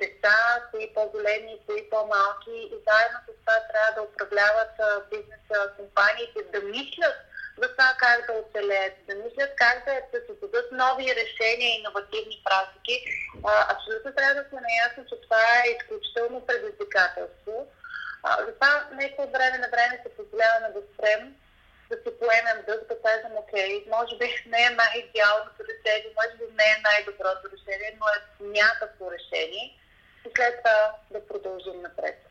деца, 0.00 0.38
кои 0.70 0.94
по-големи, 0.94 1.60
кои 1.66 1.90
по-малки 1.90 2.56
и 2.74 2.76
заедно 2.86 3.18
с 3.26 3.30
това 3.40 3.56
трябва 3.70 3.92
да 3.94 4.02
управляват 4.08 4.74
бизнеса, 5.10 5.72
компаниите, 5.76 6.38
да 6.52 6.60
мислят 6.60 7.16
за 7.58 7.68
това 7.72 7.94
как 7.98 8.26
да 8.26 8.32
оцелеят, 8.32 8.94
да 9.08 9.14
мислят 9.14 9.50
как 9.56 9.84
да 9.84 9.92
се 10.10 10.26
създадат 10.26 10.72
нови 10.72 11.04
решения 11.22 11.68
и 11.70 11.78
иновативни 11.80 12.42
практики. 12.44 12.94
абсолютно 13.74 14.14
трябва 14.14 14.34
да 14.34 14.48
сме 14.48 14.60
наясно, 14.60 15.04
че 15.08 15.20
това 15.20 15.44
е 15.60 15.70
изключително 15.76 16.46
предизвикателство. 16.46 17.66
затова 18.46 18.88
нека 18.92 19.22
от 19.22 19.32
време 19.32 19.58
на 19.58 19.68
време 19.68 20.00
се 20.02 20.16
позволяваме 20.16 20.68
да 20.74 20.82
спрем, 20.92 21.34
да 21.90 21.96
си 21.96 22.10
поемем 22.20 22.58
дъх, 22.66 22.80
да 22.88 22.96
кажем, 23.02 23.32
окей, 23.36 23.84
може 23.90 24.18
би 24.18 24.24
не 24.46 24.62
е 24.66 24.70
най-идеалното 24.70 25.60
решение, 25.70 26.14
може 26.18 26.34
би 26.38 26.44
не 26.58 26.66
е 26.74 26.82
най-доброто 26.88 27.44
решение, 27.54 27.98
но 28.00 28.06
е 28.16 28.18
някакво 28.60 29.04
решение 29.16 29.64
и 30.26 30.30
след 30.36 30.54
това 30.58 30.92
да 31.10 31.26
продължим 31.26 31.82
напред. 31.82 32.26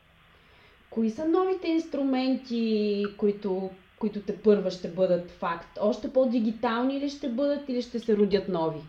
Кои 0.89 1.09
са 1.09 1.25
новите 1.25 1.67
инструменти, 1.67 3.05
които, 3.17 3.71
които 3.99 4.21
те 4.21 4.43
първа 4.43 4.71
ще 4.71 4.87
бъдат 4.87 5.31
факт? 5.31 5.77
Още 5.79 6.13
по-дигитални 6.13 6.99
ли 6.99 7.09
ще 7.09 7.27
бъдат 7.27 7.69
или 7.69 7.81
ще 7.81 7.99
се 7.99 8.17
родят 8.17 8.47
нови? 8.47 8.81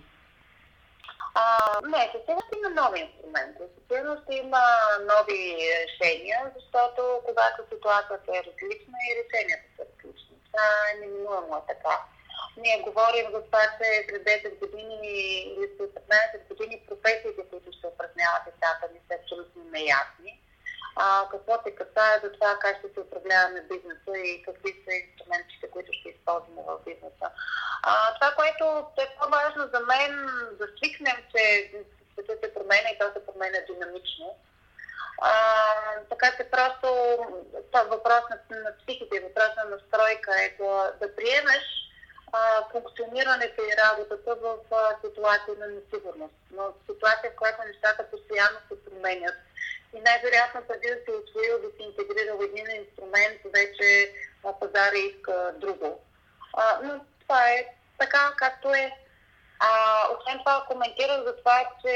А, 1.35 1.45
не, 1.89 2.11
със 2.13 2.21
сигурност 2.21 2.55
има 2.59 2.83
нови 2.83 3.01
инструменти. 3.01 3.59
Със 3.59 3.83
сигурност 3.89 4.23
има 4.31 4.65
нови 5.13 5.41
решения, 5.83 6.39
защото 6.57 7.03
когато 7.25 7.75
ситуацията 7.75 8.31
е 8.33 8.45
различна 8.49 8.99
и 9.09 9.17
решенията 9.21 9.67
са 9.77 9.85
е 10.93 10.99
неминуемо 11.01 11.65
така. 11.69 12.01
Ние 12.57 12.83
говорим 12.83 13.27
за 13.33 13.43
това, 13.43 13.63
че 13.79 14.07
след 14.09 14.23
10 14.23 14.59
години 14.59 14.99
или 15.57 15.69
след 15.77 15.91
15 15.91 16.49
години 16.49 16.83
професиите, 16.89 17.43
които 17.51 17.73
ще 17.73 17.87
упражняват 17.87 18.43
децата 18.47 18.85
ни, 18.93 19.01
са 19.09 19.15
абсолютно 19.21 19.65
неясни. 19.65 20.41
А, 20.97 21.29
какво 21.31 21.53
се 21.63 21.75
касае 21.75 22.21
за 22.23 22.33
това 22.33 22.59
как 22.61 22.79
ще 22.79 22.89
се 22.95 23.01
управляваме 23.01 23.61
бизнеса 23.61 24.13
и 24.25 24.43
какви 24.43 24.71
са 24.85 24.95
инструментите, 24.95 25.71
които 25.71 25.93
ще 25.93 26.09
използваме 26.09 26.63
в 26.69 26.79
бизнеса. 26.85 27.27
А, 27.83 28.15
това, 28.15 28.31
което 28.39 28.65
е 29.05 29.07
по-важно 29.19 29.63
за 29.75 29.81
мен, 29.81 30.13
да 30.59 30.67
свикнем, 30.77 31.19
че 31.33 31.73
светът 32.13 32.41
се 32.45 32.55
променя 32.55 32.89
и 32.91 32.99
то 32.99 33.07
се 33.13 33.27
променя 33.27 33.59
динамично 33.71 34.37
а, 35.19 35.33
така 36.11 36.37
че 36.37 36.51
просто 36.51 36.89
това 37.67 37.83
въпрос 37.83 38.23
на, 38.31 38.59
на 38.59 38.73
психите, 38.79 39.21
въпрос 39.21 39.51
на 39.57 39.65
настройка 39.65 40.31
е 40.43 40.57
да, 40.59 40.93
да 41.01 41.17
приемеш 41.17 41.65
а, 42.33 42.69
функционирането 42.73 43.61
и 43.63 43.77
работата 43.85 44.35
в 44.35 44.57
а, 44.73 44.97
ситуация 45.05 45.55
на 45.59 45.67
несигурност. 45.67 46.35
Но 46.51 46.75
ситуация, 46.91 47.31
в 47.31 47.37
която 47.37 47.63
нещата 47.67 48.11
постоянно 48.11 48.59
се 48.69 48.85
променят. 48.85 49.35
И 49.97 50.01
най-вероятно 50.01 50.61
преди 50.69 50.89
да 50.89 50.99
се 51.05 51.11
освоил 51.11 51.59
да 51.63 51.69
се 51.77 51.83
интегрира 51.83 52.37
в 52.37 52.43
един 52.43 52.67
инструмент, 52.71 53.41
вече 53.45 54.13
пазара 54.61 54.97
иска 54.97 55.55
друго. 55.57 56.01
А, 56.53 56.81
но 56.83 57.01
това 57.21 57.51
е 57.51 57.67
така, 57.99 58.33
както 58.37 58.69
е. 58.69 59.04
А, 59.67 59.71
освен 60.13 60.39
това, 60.39 60.65
коментирах 60.69 61.21
за 61.25 61.37
това, 61.37 61.59
че 61.83 61.95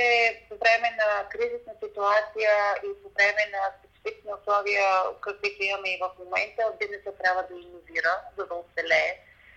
по 0.49 0.55
време 0.63 0.89
на 1.01 1.29
кризисна 1.29 1.73
ситуация 1.85 2.53
и 2.89 3.03
по 3.03 3.09
време 3.17 3.43
на 3.55 3.63
специфични 3.77 4.31
условия, 4.39 4.85
каквито 5.21 5.63
имаме 5.63 5.89
и 5.89 6.01
в 6.05 6.11
момента, 6.19 6.63
бизнесът 6.81 7.19
трябва 7.19 7.43
да 7.43 7.55
иновира, 7.55 8.15
за 8.37 8.47
да 8.47 8.55
оцелее 8.55 9.11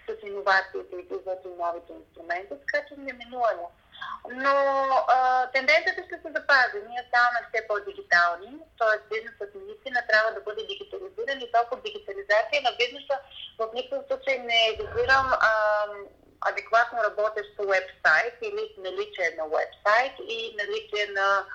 с 0.08 0.28
иновациите 0.28 0.96
и 0.96 1.06
с 1.26 1.28
новите 1.64 1.92
инструменти, 1.94 2.54
така 2.64 2.80
че 2.88 2.94
неминуемо. 2.98 3.68
Но 4.44 4.56
а, 5.08 5.48
тенденцията 5.54 6.02
ще 6.08 6.16
се 6.22 6.30
запази. 6.38 6.78
Ние 6.90 7.04
ставаме 7.10 7.40
все 7.48 7.68
по-дигитални, 7.68 8.52
т.е. 8.80 8.98
бизнесът 9.12 9.52
наистина 9.56 10.00
трябва 10.10 10.30
да 10.34 10.42
бъде 10.48 10.62
дигитализиран 10.72 11.40
и 11.42 11.52
толкова 11.52 11.82
дигитализация 11.82 12.60
на 12.68 12.72
бизнеса 12.82 13.16
в 13.60 13.70
никакъв 13.74 14.08
случай 14.08 14.38
не 14.38 14.62
визирам 14.80 15.28
адекватно 16.42 17.04
работещ 17.04 17.50
вебсайт 17.60 18.36
или 18.42 18.76
наличие 18.78 19.36
на 19.38 19.44
вебсайт 19.44 20.14
и 20.20 20.56
наличие 20.62 21.06
на 21.14 21.46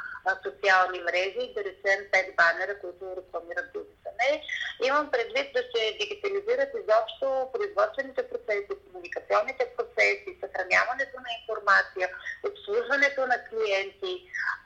социални 0.44 1.00
мрежи, 1.00 1.52
да 1.54 1.60
речем 1.64 2.00
пет 2.12 2.26
банера, 2.36 2.78
които 2.80 3.16
рекламират 3.16 3.72
бизнеса. 3.72 4.10
Не, 4.20 4.42
имам 4.88 5.10
предвид 5.10 5.52
да 5.56 5.62
се 5.72 5.82
дигитализират 6.00 6.70
изобщо 6.74 7.26
производствените 7.54 8.28
процеси, 8.30 8.80
комуникационните 8.84 9.64
процеси, 9.76 10.38
съхраняването 10.42 11.16
на 11.24 11.30
информация, 11.40 12.06
обслужването 12.48 13.20
на 13.26 13.38
клиенти. 13.48 14.14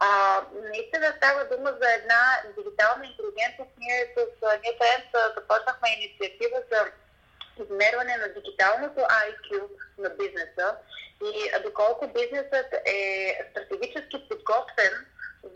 А, 0.00 0.10
наистина 0.72 1.14
става 1.16 1.44
дума 1.52 1.70
за 1.80 1.88
една 1.98 2.22
дигитална 2.56 3.04
интелигентност. 3.10 3.72
Ние 3.78 4.00
с 4.14 4.18
ние 4.64 4.74
започнахме 5.36 5.88
инициатива 5.98 6.58
за 6.72 6.78
измерване 7.62 8.16
на 8.16 8.28
дигиталното 8.28 9.00
IQ 9.00 9.62
на 9.98 10.10
бизнеса 10.10 10.76
и 11.24 11.62
доколко 11.62 12.08
бизнесът 12.08 12.68
е 12.86 13.00
стратегически 13.50 14.28
подготвен 14.28 14.92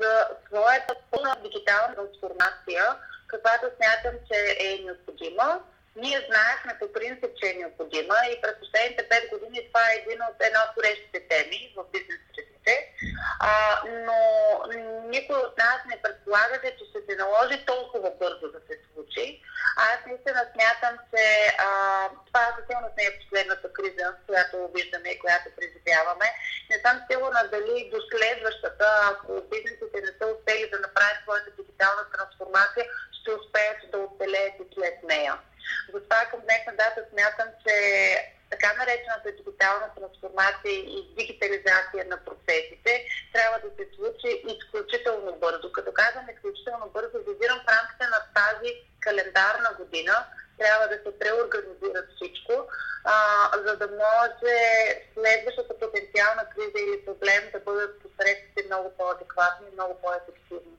за 0.01 0.29
своята 0.47 0.95
пълна 1.11 1.37
дигитална 1.43 1.95
трансформация, 1.95 2.85
каквато 3.27 3.67
смятам, 3.77 4.15
че 4.29 4.39
е 4.67 4.85
необходима. 4.85 5.61
Ние 5.97 6.29
знаехме 6.31 6.79
по 6.81 6.93
принцип, 6.93 7.31
че 7.37 7.51
е 7.51 7.59
необходима 7.59 8.17
и 8.33 8.41
през 8.43 8.55
последните 8.59 9.09
5 9.09 9.31
години 9.31 9.67
това 9.67 9.83
е 9.91 9.97
един 9.97 10.23
от, 10.23 10.37
една 10.41 10.61
от 10.65 10.75
горещите 10.75 11.29
теми 11.29 11.75
в 11.77 11.85
бизнес 11.93 12.21
бъдеще, 12.65 12.93
а, 13.41 13.83
но 13.87 14.19
никой 15.09 15.37
от 15.37 15.59
нас 15.59 15.79
не 15.91 16.03
предполага, 16.03 16.61
че 16.63 16.85
ще 16.91 16.99
се 17.09 17.17
наложи 17.17 17.67
толкова 17.67 18.11
бързо 18.11 18.53
да 18.53 18.61
се 18.69 18.79
случи. 18.95 19.43
Аз 19.77 19.99
наистина 20.07 20.41
смятам, 20.53 20.99
че 21.11 21.25
а, 21.59 21.69
това 22.27 22.45
със 22.57 22.65
сигурност 22.69 22.97
не 22.97 23.05
е 23.05 23.19
последната 23.21 23.73
криза, 23.73 24.15
която 24.27 24.71
виждаме 24.75 25.09
и 25.11 25.19
която 25.19 25.57
преживяваме. 25.57 26.29
Не 26.71 26.79
съм 26.85 26.97
сигурна 27.11 27.43
дали 27.55 27.91
до 27.93 27.99
следващата, 28.11 28.87
ако 29.13 29.33
бизнесите 29.53 29.99
не 30.07 30.13
са 30.19 30.25
успели 30.35 30.71
да 30.73 30.79
направят 30.87 31.23
своята 31.23 31.51
дигитална 31.59 32.05
трансформация, 32.15 32.85
ще 33.19 33.31
успеят 33.39 33.79
да 33.93 33.99
оцелеят 33.99 34.55
и 34.61 34.75
след 34.75 34.97
нея. 35.03 35.35
Затова 35.95 36.21
към 36.31 36.41
днешна 36.41 36.73
дата 36.83 37.01
смятам, 37.11 37.49
че 37.63 37.75
така 38.55 38.69
наречената 38.81 39.29
дигитална 39.39 39.89
трансформация 39.97 40.75
и 40.97 40.99
дигитализация 41.19 42.03
на 42.13 42.17
процесите 42.27 42.93
трябва 43.35 43.59
да 43.65 43.71
се 43.77 43.85
случи 43.97 44.31
изключително 44.55 45.33
бързо. 45.45 45.73
Като 45.73 45.91
казвам 45.93 46.27
изключително 46.35 46.87
бързо, 46.97 47.17
визирам 47.19 47.61
в 47.63 47.73
рамките 47.77 48.05
на 48.15 48.21
тази 48.41 48.71
календарна 49.01 49.71
година 49.81 50.15
трябва 50.59 50.87
да 50.89 50.97
се 51.05 51.19
преорганизира 51.21 52.01
всичко, 52.15 52.55
а, 53.05 53.17
за 53.65 53.73
да 53.83 53.87
може 54.05 54.57
следващата 55.15 55.73
потенциална 55.83 56.45
криза 56.53 56.79
или 56.87 57.05
проблем 57.07 57.43
да 57.53 57.61
бъдат 57.61 58.03
посредствите 58.03 58.67
много 58.67 58.89
по-адекватни 58.99 59.67
и 59.69 59.75
много 59.75 59.95
по-ефективни. 60.03 60.77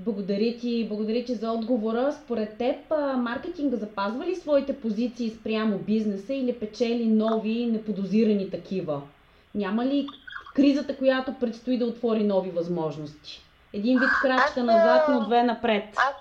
Благодаря 0.00 0.56
ти, 0.60 0.86
благодаря 0.88 1.24
ти 1.24 1.34
за 1.34 1.50
отговора. 1.50 2.12
Според 2.24 2.58
теб, 2.58 2.76
маркетинга 3.16 3.76
запазва 3.76 4.26
ли 4.26 4.36
своите 4.36 4.80
позиции 4.80 5.30
спрямо 5.30 5.78
бизнеса 5.78 6.34
или 6.34 6.58
печели 6.58 7.06
нови 7.06 7.66
неподозирани 7.66 8.50
такива? 8.50 9.02
Няма 9.54 9.86
ли 9.86 10.08
кризата, 10.54 10.96
която 10.96 11.34
предстои 11.40 11.78
да 11.78 11.86
отвори 11.86 12.24
нови 12.24 12.50
възможности? 12.50 13.42
Един 13.72 13.98
вид 13.98 14.10
крачка 14.22 14.64
назад, 14.64 15.02
но 15.08 15.26
две 15.26 15.42
напред. 15.42 15.84
Аз, 15.96 16.14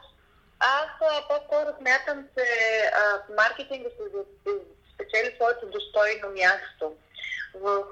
аз 0.60 0.88
по-скоро 1.30 1.76
смятам, 1.80 2.28
че 2.38 2.46
а, 2.94 3.34
маркетинга 3.38 3.90
се 3.90 4.04
спечели 4.94 5.36
своето 5.36 5.66
достойно 5.66 6.28
място 6.34 6.92
в 7.62 7.84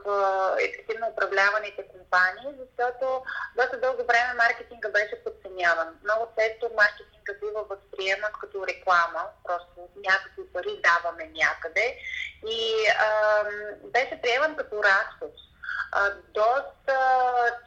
ефективно 0.60 1.07
управляваните 1.07 1.88
компании, 1.88 2.60
защото 2.60 3.24
доста 3.57 3.79
дълго 3.79 4.03
време 4.05 4.34
маркетинга 4.34 4.89
беше 4.89 5.24
подценяван. 5.24 5.88
Много 6.03 6.27
често 6.38 6.75
маркетинга 6.75 7.34
бива 7.39 7.63
възприеман 7.63 8.31
като 8.41 8.67
реклама, 8.67 9.24
просто 9.43 9.89
някакви 9.95 10.43
пари 10.53 10.81
даваме 10.84 11.31
някъде 11.41 11.98
и 12.48 12.88
а, 13.00 13.43
беше 13.84 14.22
приеман 14.22 14.55
като 14.55 14.84
разход. 14.84 15.31
А, 15.91 16.12
доста 16.34 16.98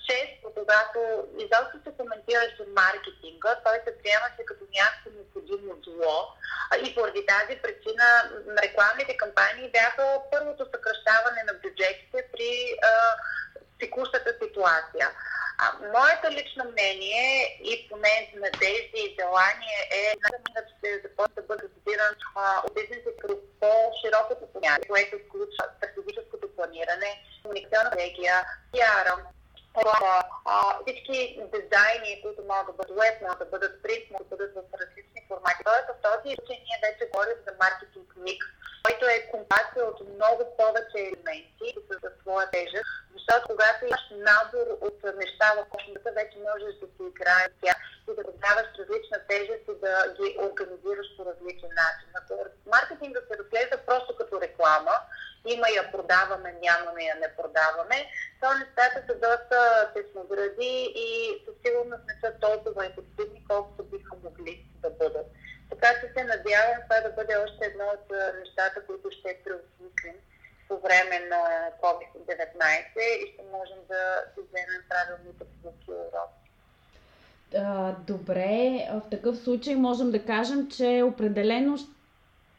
често, 0.07 0.52
когато 0.55 0.99
изобщо 1.38 1.76
се 1.85 1.97
коментираше 1.97 2.64
маркетинга, 2.76 3.61
той 3.64 3.76
се 3.85 3.99
приемаше 3.99 4.43
като 4.47 4.64
някакво 4.78 5.11
необходимо 5.11 5.75
зло. 5.87 6.19
И 6.85 6.95
поради 6.95 7.26
тази 7.26 7.59
причина 7.62 8.05
рекламните 8.62 9.17
кампании 9.17 9.71
бяха 9.71 10.21
първото 10.33 10.67
съкръщаване 10.75 11.43
на 11.47 11.52
бюджетите 11.52 12.19
при 12.33 12.52
а, 12.83 12.93
текущата 13.80 14.35
ситуация. 14.42 15.08
А, 15.58 15.64
моето 15.94 16.26
лично 16.30 16.64
мнение 16.64 17.58
и 17.64 17.88
поне 17.88 18.32
надежда 18.35 18.99
и 19.04 19.16
желание 19.20 19.78
е 20.00 20.14
да 20.54 20.62
се 20.80 21.00
започне 21.04 21.35
да 21.35 21.42
бъде 21.42 21.62
разбиран 21.62 22.14
от 22.64 22.75
бизнеса 22.75 23.11
като 23.20 23.35
по-широкото 23.61 24.52
понятие, 24.52 24.88
което 24.88 25.16
включва 25.18 25.64
стратегическото 25.76 26.47
планиране, 26.56 27.11
комуникационна 27.42 27.90
стратегия, 27.90 28.35
пиара, 28.73 29.14
всички 30.82 31.18
дизайни, 31.54 32.23
които 32.23 32.40
могат 32.50 32.66
да 32.66 32.73
бъдат 32.73 32.97
веб, 32.99 33.23
могат 33.23 33.38
да 33.38 33.44
бъдат 33.44 33.82
принт, 33.82 34.04
могат 34.11 34.28
да 34.28 34.37
бъдат 34.37 34.54
в 34.54 34.62
различни 34.80 35.20
формати. 35.28 35.64
Тоест 35.64 35.87
в 35.92 36.02
този 36.06 36.28
случай 36.35 36.58
ние 36.66 36.78
вече 36.87 37.11
говорим 37.11 37.38
за 37.47 37.52
маркетинг 37.64 38.08
микс, 38.26 38.47
който 38.85 39.04
е 39.06 39.28
компакция 39.35 39.82
от 39.90 39.99
много 40.14 40.42
повече 40.61 40.99
елементи 41.08 41.68
за 42.02 42.11
своя 42.20 42.47
тежест, 42.50 42.88
можеш 46.59 46.79
да 46.79 46.87
си 46.87 47.03
играеш 47.11 47.50
тя 47.62 47.75
и 48.09 48.17
да 48.17 48.23
даваш 48.47 48.69
различна 48.79 49.19
тежест 49.29 49.65
и 49.69 49.75
да 49.85 50.15
ги 50.17 50.29
организираш 50.47 51.09
по 51.17 51.23
различен 51.31 51.73
начин. 51.83 52.09
Ако 52.21 52.35
маркетинга 52.67 53.21
се 53.21 53.38
разглежда 53.38 53.77
просто 53.87 54.17
като 54.17 54.41
реклама, 54.41 54.97
има 55.47 55.67
я 55.69 55.93
продаваме, 55.93 56.50
нямаме 56.62 57.03
я 57.05 57.15
не 57.15 57.29
продаваме, 57.37 57.99
то 58.41 58.49
нещата 58.62 58.99
са 59.07 59.15
доста 59.15 59.59
тесногради 59.95 60.75
и 61.07 61.09
със 61.45 61.55
сигурност 61.65 62.03
не 62.09 62.17
са 62.23 62.31
толкова 62.41 62.87
ефективни, 62.87 63.45
колкото 63.49 63.85
биха 63.85 64.15
могли 64.25 64.67
да 64.82 64.91
бъдат. 64.91 65.26
Така 65.71 65.89
че 66.00 66.13
се 66.13 66.25
надявам 66.25 66.78
това 66.82 67.00
да 67.00 67.11
бъде 67.11 67.37
още 67.37 67.65
едно 67.67 67.85
от 67.85 68.06
нещата, 68.41 68.87
които 68.87 69.11
ще 69.11 69.41
преосмислим 69.45 70.17
по 70.69 70.80
време 70.80 71.19
на 71.30 71.38
Добре, 78.07 78.89
в 78.93 79.02
такъв 79.11 79.39
случай 79.39 79.76
можем 79.76 80.11
да 80.11 80.25
кажем, 80.25 80.69
че 80.71 81.02
определено 81.02 81.78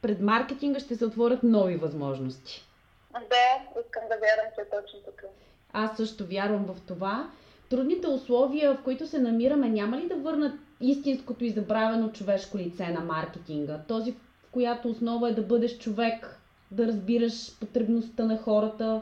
пред 0.02 0.22
маркетинга 0.22 0.80
ще 0.80 0.95
се 0.95 1.06
отворят 1.06 1.43
нови 1.43 1.76
възможности. 1.76 2.65
Да, 3.12 3.82
искам 3.86 4.04
да 4.10 4.15
вярвам, 4.15 4.52
че 4.56 4.62
е 4.62 4.82
точно 4.82 5.00
така. 5.00 5.28
Аз 5.74 5.98
също 5.98 6.26
вярвам 6.26 6.65
в 6.65 6.82
това. 6.88 7.30
Трудните 7.69 8.08
условия, 8.08 8.74
в 8.74 8.84
които 8.84 9.08
се 9.08 9.19
намираме, 9.19 9.69
няма 9.69 9.98
ли 9.98 10.08
да 10.08 10.15
върнат 10.15 10.54
истинското 10.82 11.45
и 11.45 11.50
забравено 11.50 12.12
човешко 12.12 12.58
лице 12.58 12.88
на 12.88 13.00
маркетинга? 13.00 13.80
Този, 13.88 14.12
в 14.12 14.52
която 14.52 14.89
основа 14.89 15.30
е 15.30 15.34
да 15.34 15.41
бъдеш 15.41 15.78
човек, 15.78 16.39
да 16.72 16.88
разбираш 16.88 17.60
потребността 17.60 18.26
на 18.26 18.38
хората 18.38 19.02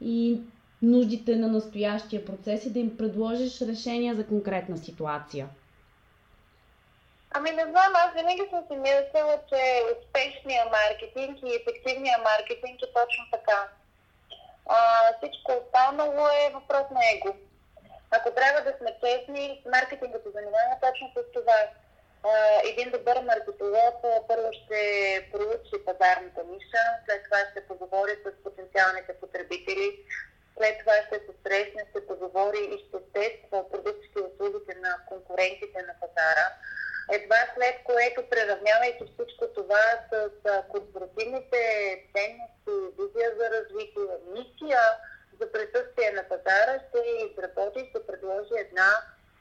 и 0.00 0.40
нуждите 0.82 1.36
на 1.36 1.48
настоящия 1.48 2.24
процес 2.24 2.64
и 2.64 2.72
да 2.72 2.78
им 2.78 2.96
предложиш 2.96 3.60
решения 3.60 4.14
за 4.14 4.26
конкретна 4.26 4.78
ситуация. 4.78 5.48
Ами 7.30 7.50
не 7.50 7.62
знам, 7.62 7.92
аз 7.94 8.14
винаги 8.14 8.44
съм 8.50 8.64
си 8.68 8.76
мислила, 8.76 9.38
че 9.48 9.60
успешния 9.94 10.64
маркетинг 10.78 11.38
и 11.44 11.58
ефективния 11.60 12.18
маркетинг 12.18 12.82
е 12.82 12.92
точно 13.00 13.24
така. 13.32 13.68
А, 14.66 14.78
всичко 15.18 15.52
останало 15.52 16.28
е 16.28 16.52
въпрос 16.54 16.86
на 16.90 17.00
его. 17.14 17.36
Ако 18.10 18.30
трябва 18.30 18.60
да 18.60 18.76
сме 18.78 18.90
честни, 19.02 19.62
маркетингът 19.72 20.22
се 20.22 20.30
занимава 20.30 20.74
точно 20.86 21.06
с 21.16 21.32
това. 21.36 21.60
А, 22.24 22.30
един 22.70 22.90
добър 22.90 23.16
маркетолог 23.22 23.96
първо 24.28 24.48
ще 24.60 24.80
проучи 25.32 25.84
пазарната 25.86 26.40
ниша, 26.50 26.84
след 27.04 27.24
това 27.24 27.40
ще 27.50 27.68
поговори 27.68 28.14
с 28.24 28.42
потенциалните 28.44 29.12
потребители, 29.20 29.88
след 30.56 30.78
това 30.78 30.96
ще 31.06 31.14
се 31.14 31.32
срещне, 31.42 31.86
ще 31.90 32.06
поговори 32.06 32.62
и 32.74 32.78
ще 32.78 32.98
тества 33.12 33.70
продуктите 33.70 34.18
и 34.18 34.22
услугите 34.22 34.74
на 34.74 34.92
конкурентите 35.08 35.82
на 35.82 35.94
пазара 36.00 36.46
едва 37.08 37.36
след 37.54 37.76
което, 37.84 38.30
преравнявайки 38.30 39.04
всичко 39.14 39.44
това 39.54 39.84
с 40.12 40.30
корпоративните 40.68 41.60
ценности, 42.14 42.74
визия 42.98 43.30
за 43.38 43.50
развитие, 43.50 44.16
мисия 44.34 44.80
за 45.40 45.52
присъствие 45.52 46.10
на 46.12 46.22
пазара, 46.28 46.80
ще 46.88 46.98
изработи 47.26 47.80
и 47.80 47.88
ще 47.90 48.06
предложи 48.06 48.54
една 48.56 48.90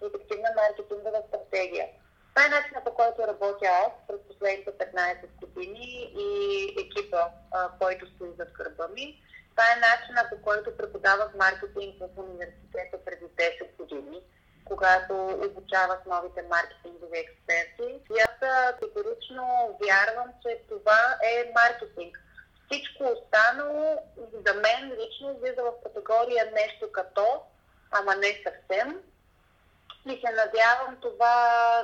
ефективна 0.06 0.50
маркетингова 0.56 1.24
стратегия. 1.28 1.88
Това 2.36 2.46
е 2.46 2.50
начинът 2.50 2.84
по 2.84 2.94
който 2.94 3.28
работя 3.28 3.66
аз 3.66 3.92
през 4.08 4.20
последните 4.28 4.72
15 4.72 5.28
години 5.42 6.14
и 6.18 6.30
екипа, 6.84 7.24
който 7.80 8.08
стои 8.08 8.30
зад 8.38 8.52
гърба 8.52 8.88
ми. 8.88 9.22
Това 9.56 9.68
е 9.72 9.84
начинът 9.88 10.30
по 10.30 10.42
който 10.42 10.78
преподавах 10.78 11.36
маркетинг 11.36 11.96
в 12.00 12.20
университета 12.20 12.98
преди 13.06 13.26
10 13.26 13.78
години 13.78 14.22
когато 14.66 15.14
обучавах 15.48 16.06
новите 16.06 16.42
маркетингови 16.42 17.18
експерти. 17.18 18.00
И 18.12 18.20
аз 18.28 18.40
категорично 18.40 19.44
вярвам, 19.84 20.30
че 20.42 20.62
това 20.70 21.02
е 21.34 21.52
маркетинг. 21.56 22.22
Всичко 22.66 23.04
останало 23.04 23.98
за 24.18 24.54
мен 24.54 24.92
лично 25.00 25.38
влиза 25.40 25.62
в 25.64 25.84
категория 25.84 26.46
нещо 26.46 26.92
като, 26.92 27.26
ама 27.92 28.16
не 28.16 28.42
съвсем. 28.44 29.02
И 30.06 30.10
се 30.10 30.32
надявам 30.32 30.98
това 31.02 31.36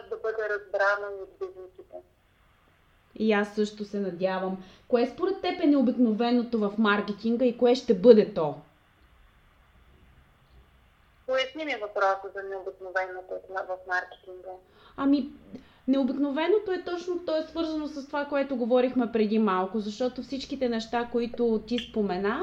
да 0.09 0.17
бъде 0.17 0.49
разбрано 0.49 1.07
от 1.07 1.39
бизнесите. 1.39 1.97
И 3.15 3.33
аз 3.33 3.55
също 3.55 3.85
се 3.85 3.99
надявам. 3.99 4.63
Кое 4.91 5.07
според 5.07 5.41
теб 5.41 5.61
е 5.63 5.67
необикновеното 5.67 6.59
в 6.59 6.73
маркетинга 6.77 7.45
и 7.45 7.57
кое 7.57 7.75
ще 7.75 7.93
бъде 7.93 8.33
то? 8.33 8.55
Поясни 11.27 11.65
ми 11.65 11.75
въпроса 11.81 12.27
за 12.35 12.49
необикновеното 12.49 13.33
в 13.53 13.87
маркетинга. 13.87 14.49
Ами, 14.97 15.29
необикновеното 15.87 16.71
е 16.71 16.83
точно, 16.83 17.19
то 17.25 17.37
е 17.37 17.43
свързано 17.43 17.87
с 17.87 18.07
това, 18.07 18.25
което 18.25 18.55
говорихме 18.55 19.11
преди 19.11 19.39
малко, 19.39 19.79
защото 19.79 20.21
всичките 20.21 20.69
неща, 20.69 21.09
които 21.11 21.61
ти 21.67 21.79
спомена, 21.79 22.41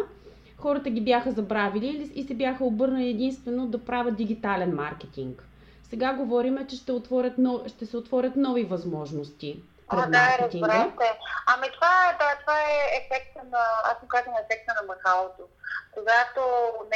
хората 0.57 0.91
ги 0.91 1.01
бяха 1.01 1.33
забравили 1.33 2.13
и 2.15 2.23
се 2.23 2.35
бяха 2.35 2.65
обърнали 2.65 3.09
единствено 3.09 3.67
да 3.67 3.85
правят 3.85 4.17
дигитален 4.17 4.75
маркетинг. 4.75 5.45
Сега 5.83 6.15
говорим, 6.15 6.67
че 6.69 6.77
ще, 6.77 6.93
отворят, 6.93 7.35
ще 7.67 7.87
се 7.87 7.97
отворят 7.97 8.37
нови 8.37 8.65
възможности 8.65 9.63
пред 9.88 9.98
а, 9.98 10.07
да, 10.07 10.38
разбрахте. 10.40 11.18
Ами 11.46 11.72
това, 11.72 12.16
да, 12.20 12.37
това 12.40 12.61
е 12.61 12.96
ефекта 13.01 13.40
на, 13.44 13.64
аз 13.85 14.03
му 14.03 14.09
казвам 14.09 14.35
ефекта 14.35 14.74
на 14.81 14.83
махалото. 14.87 15.42
Когато 15.94 16.42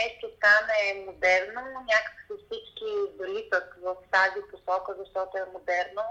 нещо 0.00 0.26
стане 0.36 1.04
модерно, 1.06 1.60
някакси 1.94 2.32
всички 2.44 2.90
залитат 3.18 3.68
в 3.82 3.96
тази 4.10 4.40
посока, 4.50 4.94
защото 4.98 5.36
е 5.36 5.52
модерно. 5.52 6.04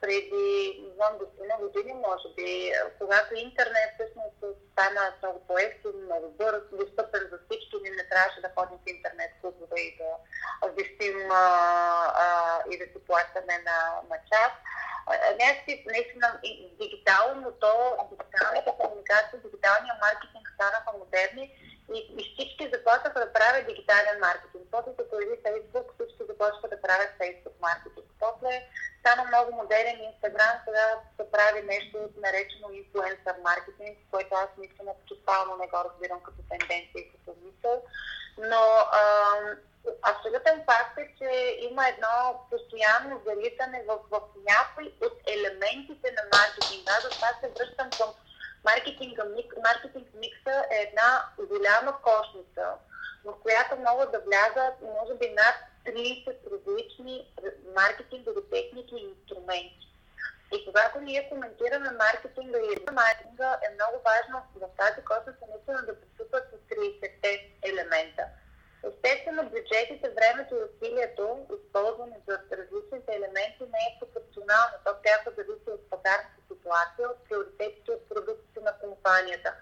Преди, 0.00 0.80
не 0.82 0.94
знам, 0.94 1.12
на 1.50 1.56
години, 1.66 1.92
може 1.94 2.28
би, 2.36 2.72
когато 2.98 3.34
интернет 3.34 3.90
всъщност 3.94 4.58
стана 4.72 5.12
много 5.22 5.46
по-ефтин, 5.48 6.04
много 6.04 6.30
бърз, 6.30 6.62
достъпен 6.72 7.28
за 7.32 7.38
всички, 7.44 7.76
ни 7.82 7.90
не 7.90 8.08
трябваше 8.08 8.40
да 8.40 8.54
ходим 8.56 8.78
в 8.78 8.90
интернет 8.90 9.30
клубове 9.40 9.80
и 9.80 9.96
да 10.00 10.10
висим 10.76 11.18
и 12.70 12.78
да 12.78 12.84
си 12.92 12.98
плащаме 13.06 13.56
на, 13.68 13.78
на 14.10 14.16
час. 14.30 14.52
Някакси, 15.40 15.84
наистина, 15.86 16.40
дигиталното, 16.80 17.70
дигиталната 18.10 18.72
комуникация, 18.80 19.38
дигиталния 19.44 19.94
маркетинг 20.06 20.46
станаха 20.54 20.90
модерни 20.98 21.44
и, 21.94 21.98
и 22.18 22.22
всички 22.34 22.70
започнаха 22.74 23.18
да 23.20 23.32
правят 23.32 23.66
дигитален 23.66 24.16
маркетинг. 24.20 24.64
После 24.70 24.90
се 24.94 25.10
появи 25.10 25.36
Facebook, 25.46 25.86
всички 25.94 26.22
започнаха 26.30 26.68
да 26.68 26.82
правят 26.82 27.10
Facebook 27.20 27.56
маркетинг. 27.68 28.06
После 28.24 28.52
стана 29.00 29.22
много 29.28 29.48
модерен 29.60 29.98
Instagram, 30.10 30.54
сега 30.64 30.86
се 31.16 31.30
прави 31.34 31.60
нещо 31.62 31.96
наречено 32.24 32.68
инфлуенсър 32.72 33.34
маркетинг, 33.48 33.98
което 34.10 34.34
аз 34.34 34.48
наистина 34.58 34.92
тотално 35.08 35.56
не 35.56 35.66
го 35.66 35.78
разбирам 35.86 36.20
като 36.22 36.40
тенденция 36.50 37.00
и 37.00 37.10
като 37.12 37.30
мисъл. 37.44 37.76
Но 38.38 38.62
ам, 39.02 39.19
абсолютен 40.02 40.64
факт 40.68 40.98
е, 40.98 41.14
че 41.18 41.58
има 41.70 41.88
едно 41.88 42.40
постоянно 42.50 43.22
залитане 43.26 43.84
в, 43.88 43.98
в 44.10 44.20
някои 44.48 44.94
от 45.06 45.16
елементите 45.34 46.08
на 46.18 46.22
маркетинга. 46.38 46.92
Затова 47.02 47.28
се 47.40 47.48
връщам 47.48 47.90
към 47.98 48.10
маркетинга. 48.64 49.24
Маркетинг 49.68 50.08
микса 50.14 50.64
е 50.70 50.76
една 50.82 51.24
голяма 51.38 51.92
кошница, 52.02 52.64
в 53.24 53.34
която 53.42 53.76
могат 53.76 54.12
да 54.12 54.20
влязат, 54.20 54.74
може 54.82 55.14
би, 55.14 55.28
над 55.28 55.56
30 55.86 56.36
различни 56.52 57.28
маркетингови 57.76 58.40
техники 58.50 58.94
и 58.96 59.08
инструменти. 59.10 59.86
И 60.54 60.64
когато 60.66 61.00
ние 61.00 61.28
коментираме 61.28 61.90
маркетинга 61.90 62.58
и 62.58 62.92
маркетинга, 62.92 63.58
е 63.64 63.74
много 63.74 63.96
важно 64.04 64.42
в 64.54 64.68
тази 64.76 65.04
кошница 65.04 65.44
наистина 65.50 65.82
да 65.86 66.00
присъстват 66.00 66.44
с 66.52 66.74
30 66.74 67.52
елемента. 67.62 68.24
Естествено, 68.84 69.42
бюджетите, 69.42 70.10
времето 70.10 70.54
и 70.54 70.66
усилието, 70.68 71.46
използване 71.58 72.16
за 72.28 72.38
различните 72.52 73.12
елементи, 73.12 73.60
не 73.60 73.82
е 73.88 73.96
пропорционално. 74.00 74.74
То 74.84 74.90
трябва 75.04 75.30
да 75.30 75.36
зависи 75.36 75.70
от 75.70 75.90
пазарната 75.90 76.40
ситуация, 76.52 77.08
от 77.08 77.24
приоритетите, 77.28 77.90
от 77.90 78.08
продуктите 78.08 78.60
на 78.60 78.72
компанията. 78.84 79.54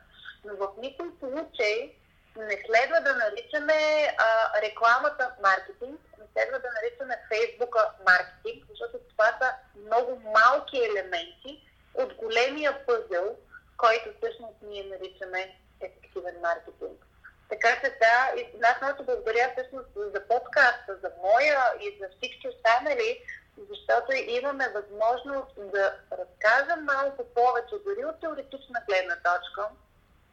Но 0.45 0.57
в 0.57 0.69
никой 0.79 1.09
случай 1.19 1.95
не 2.37 2.57
следва 2.67 3.01
да 3.01 3.15
наричаме 3.15 3.79
а, 4.19 4.61
рекламата 4.63 5.35
маркетинг, 5.43 6.01
не 6.19 6.25
следва 6.33 6.59
да 6.59 6.69
наричаме 6.77 7.23
Фейсбука 7.29 7.91
маркетинг, 8.07 8.65
защото 8.71 8.99
това 9.11 9.29
са 9.41 9.49
много 9.87 10.23
малки 10.39 10.85
елементи 10.85 11.53
от 11.95 12.15
големия 12.15 12.87
пъзел, 12.87 13.37
който 13.77 14.09
всъщност 14.17 14.57
ние 14.63 14.85
наричаме 14.85 15.59
ефективен 15.81 16.41
маркетинг. 16.43 17.08
Така 17.49 17.69
че 17.81 17.91
да, 18.01 18.41
и 18.41 18.47
аз 18.63 18.81
много 18.83 19.05
благодаря 19.05 19.53
всъщност 19.53 19.89
за 19.95 20.21
подкаста, 20.29 20.97
за 21.03 21.11
моя 21.23 21.61
и 21.81 21.99
за 22.01 22.07
всички 22.17 22.49
останали, 22.49 23.23
защото 23.71 24.13
имаме 24.13 24.69
възможност 24.69 25.53
да 25.57 25.95
разкажем 26.13 26.85
малко 26.85 27.25
повече, 27.25 27.75
дори 27.87 28.05
от 28.05 28.21
теоретична 28.21 28.81
гледна 28.89 29.17
точка, 29.17 29.63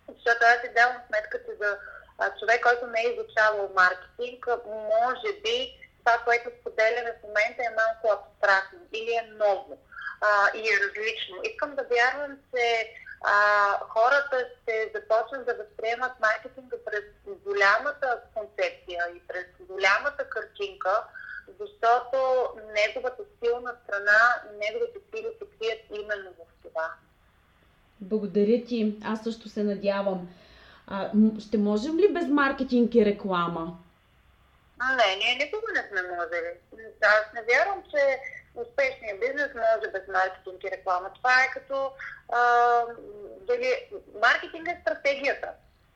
защото 0.08 0.40
аз 0.42 0.62
си 0.62 0.74
давам 0.76 1.02
сметка, 1.08 1.40
че 1.46 1.52
за 1.62 1.78
човек, 2.40 2.64
който 2.64 2.88
не 2.88 3.02
е 3.02 3.12
изучавал 3.14 3.70
маркетинг, 3.76 4.48
може 5.02 5.30
би 5.44 5.58
това, 6.00 6.18
което 6.26 6.50
споделяме 6.60 7.12
в 7.12 7.24
момента 7.24 7.62
е 7.64 7.78
малко 7.82 8.06
абстрактно 8.18 8.80
или 8.94 9.12
е 9.12 9.30
ново 9.44 9.78
а, 10.22 10.58
и 10.58 10.60
е 10.60 10.80
различно. 10.84 11.36
Искам 11.44 11.76
да 11.76 11.84
вярвам, 11.84 12.38
че 12.52 12.94
а, 13.22 13.34
хората 13.90 14.48
ще 14.62 14.92
започнат 14.96 15.46
да 15.46 15.54
възприемат 15.54 16.12
маркетинга 16.20 16.78
през 16.86 17.04
голямата 17.46 18.20
концепция 18.34 19.00
и 19.16 19.20
през 19.28 19.46
голямата 19.60 20.30
картинка, 20.30 21.04
защото 21.60 22.18
неговата 22.74 23.24
силна 23.44 23.74
страна 23.84 24.20
неговите 24.60 25.00
сили 25.10 25.28
се 25.40 25.46
крият 25.58 25.82
именно 25.92 26.30
в 26.30 26.68
това. 26.68 26.92
Благодаря 28.02 28.64
ти. 28.66 28.96
Аз 29.06 29.24
също 29.24 29.50
се 29.50 29.64
надявам. 29.64 30.30
А, 30.88 31.12
ще 31.40 31.58
можем 31.58 31.98
ли 32.00 32.14
без 32.14 32.28
маркетинг 32.28 32.96
и 32.96 33.06
реклама? 33.06 33.78
Не, 34.80 35.16
ние 35.16 35.46
никога 35.46 35.72
не 35.74 35.88
сме 35.90 36.02
можели. 36.02 36.52
Аз 37.02 37.34
не 37.34 37.42
вярвам, 37.54 37.84
че 37.92 38.20
успешният 38.56 39.20
бизнес 39.20 39.52
може 39.56 39.92
без 39.92 40.08
маркетинг 40.08 40.64
и 40.64 40.72
реклама. 40.72 41.12
Това 41.16 41.44
е 41.44 41.52
като 41.54 41.92
а, 42.30 42.40
дали, 43.42 43.90
маркетинг 44.22 44.68
е 44.68 44.82
стратегията. 44.82 45.50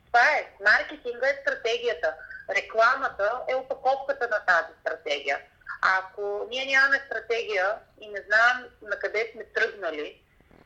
Това 0.07 0.23
е. 0.37 0.51
Маркетинга 0.65 1.27
е 1.27 1.41
стратегията. 1.41 2.15
Рекламата 2.49 3.41
е 3.47 3.55
опаковката 3.55 4.27
на 4.27 4.45
тази 4.45 4.73
стратегия. 4.81 5.39
Ако 5.81 6.47
ние 6.49 6.65
нямаме 6.65 7.01
стратегия 7.05 7.75
и 8.01 8.07
не 8.07 8.21
знаем 8.27 8.69
на 8.81 8.99
къде 8.99 9.29
сме 9.33 9.43
тръгнали 9.43 10.21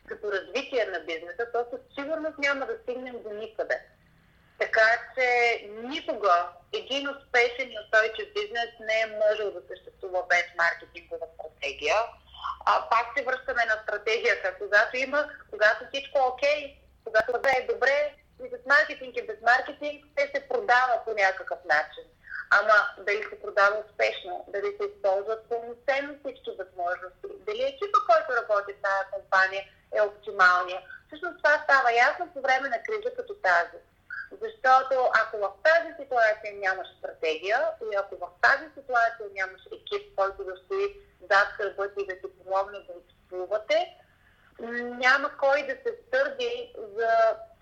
като 0.08 0.32
развитие 0.32 0.86
на 0.86 0.99
бизнеса, 0.99 1.47
то 1.53 1.65
със 1.71 1.79
сигурност 1.95 2.38
няма 2.38 2.65
да 2.65 2.77
стигнем 2.84 3.23
до 3.23 3.29
никъде. 3.29 3.82
Така 4.60 4.99
че 5.15 5.27
никога 5.84 6.49
един 6.73 7.09
успешен 7.09 7.71
и 7.71 7.79
устойчив 7.83 8.33
бизнес 8.33 8.69
не 8.79 8.97
е 9.01 9.17
можел 9.21 9.51
да 9.51 9.62
съществува 9.67 10.23
без 10.29 10.45
маркетингова 10.57 11.27
стратегия. 11.36 11.95
А, 12.65 12.89
пак 12.89 13.05
се 13.17 13.23
връщаме 13.23 13.65
на 13.65 13.77
стратегията. 13.83 14.57
Когато 14.57 14.97
има, 14.97 15.29
когато 15.49 15.86
всичко 15.89 16.17
е 16.17 16.29
окей, 16.31 16.77
когато 17.05 17.31
е 17.57 17.67
добре, 17.73 18.13
и 18.43 18.49
с 18.49 18.65
маркетинг 18.65 19.17
и 19.17 19.27
без 19.27 19.41
маркетинг, 19.41 20.05
те 20.15 20.31
се 20.33 20.47
продава 20.47 20.95
по 21.05 21.12
някакъв 21.13 21.59
начин. 21.65 22.03
Ама 22.59 22.77
дали 22.97 23.23
се 23.29 23.41
продава 23.41 23.75
успешно, 23.86 24.45
дали 24.47 24.69
се 24.77 24.83
използват 24.88 25.49
пълноценно 25.49 26.19
всички 26.19 26.51
възможности, 26.59 27.27
дали 27.47 27.62
екипа, 27.63 27.99
който 28.09 28.39
работи 28.39 28.73
в 28.73 28.81
тази 28.88 29.12
компания 29.15 29.63
е 29.97 30.01
оптималния. 30.01 30.81
Всъщност 31.07 31.38
това 31.38 31.53
става 31.63 31.89
ясно 31.93 32.33
по 32.33 32.41
време 32.41 32.69
на 32.69 32.83
криза 32.83 33.15
като 33.15 33.33
тази. 33.33 33.77
Защото 34.41 34.96
ако 35.22 35.38
в 35.38 35.52
тази 35.63 35.93
ситуация 36.02 36.54
нямаш 36.54 36.88
стратегия 36.98 37.60
и 37.91 37.96
ако 37.96 38.15
в 38.15 38.28
тази 38.41 38.65
ситуация 38.78 39.26
нямаш 39.34 39.62
екип, 39.65 40.15
който 40.15 40.43
да 40.43 40.56
стои 40.65 40.96
зад 41.32 41.48
кърбът 41.58 41.93
и 41.98 42.06
да 42.06 42.15
ти 42.15 42.28
помогне 42.38 42.80
да 42.80 42.93
изплувате, 43.10 43.98
няма 45.04 45.38
кой 45.38 45.63
да 45.63 45.74
се 45.74 45.98
стърди 46.08 46.74
за 46.78 47.10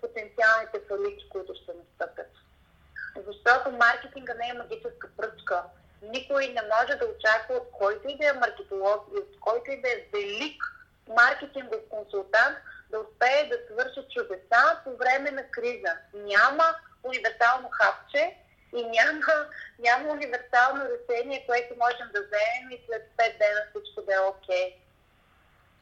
потенциалните 0.00 0.80
фалити, 0.88 1.28
които 1.28 1.54
ще 1.54 1.72
настъпят. 1.74 2.30
Защото 3.26 3.70
маркетинга 3.70 4.34
не 4.34 4.48
е 4.48 4.58
магическа 4.58 5.08
пръчка. 5.16 5.62
Никой 6.02 6.48
не 6.48 6.62
може 6.62 6.98
да 6.98 7.06
очаква 7.06 7.54
от 7.54 7.70
който 7.72 8.08
и 8.08 8.18
да 8.18 8.28
е 8.28 8.32
маркетолог 8.32 9.06
и 9.14 9.18
от 9.18 9.40
който 9.40 9.70
и 9.70 9.80
да 9.80 9.88
е 9.88 10.06
велик 10.12 10.64
маркетингов 11.08 11.80
консултант 11.90 12.58
да 12.92 13.00
успее 13.00 13.48
да 13.48 13.58
свърши 13.66 14.08
чудеса 14.14 14.80
по 14.84 14.96
време 14.96 15.30
на 15.30 15.44
криза. 15.50 15.92
Няма 16.14 16.74
универсално 17.02 17.68
хапче 17.70 18.36
и 18.76 18.82
няма, 18.84 19.46
няма 19.78 20.12
универсално 20.12 20.84
решение, 20.84 21.46
което 21.46 21.74
можем 21.76 22.08
да 22.14 22.20
вземем 22.20 22.70
и 22.70 22.82
след 22.86 23.02
5 23.16 23.38
дена 23.38 23.60
всичко 23.70 24.02
да 24.02 24.14
е 24.14 24.18
окей. 24.18 24.56
Okay. 24.56 24.74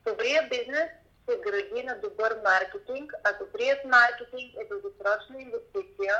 Добрият 0.06 0.48
бизнес 0.48 0.90
се 1.28 1.40
гради 1.40 1.82
на 1.82 1.94
добър 1.94 2.36
маркетинг, 2.44 3.12
а 3.24 3.32
добрият 3.44 3.84
маркетинг 3.84 4.54
е 4.60 4.68
дългосрочна 4.68 5.36
инвестиция, 5.40 6.14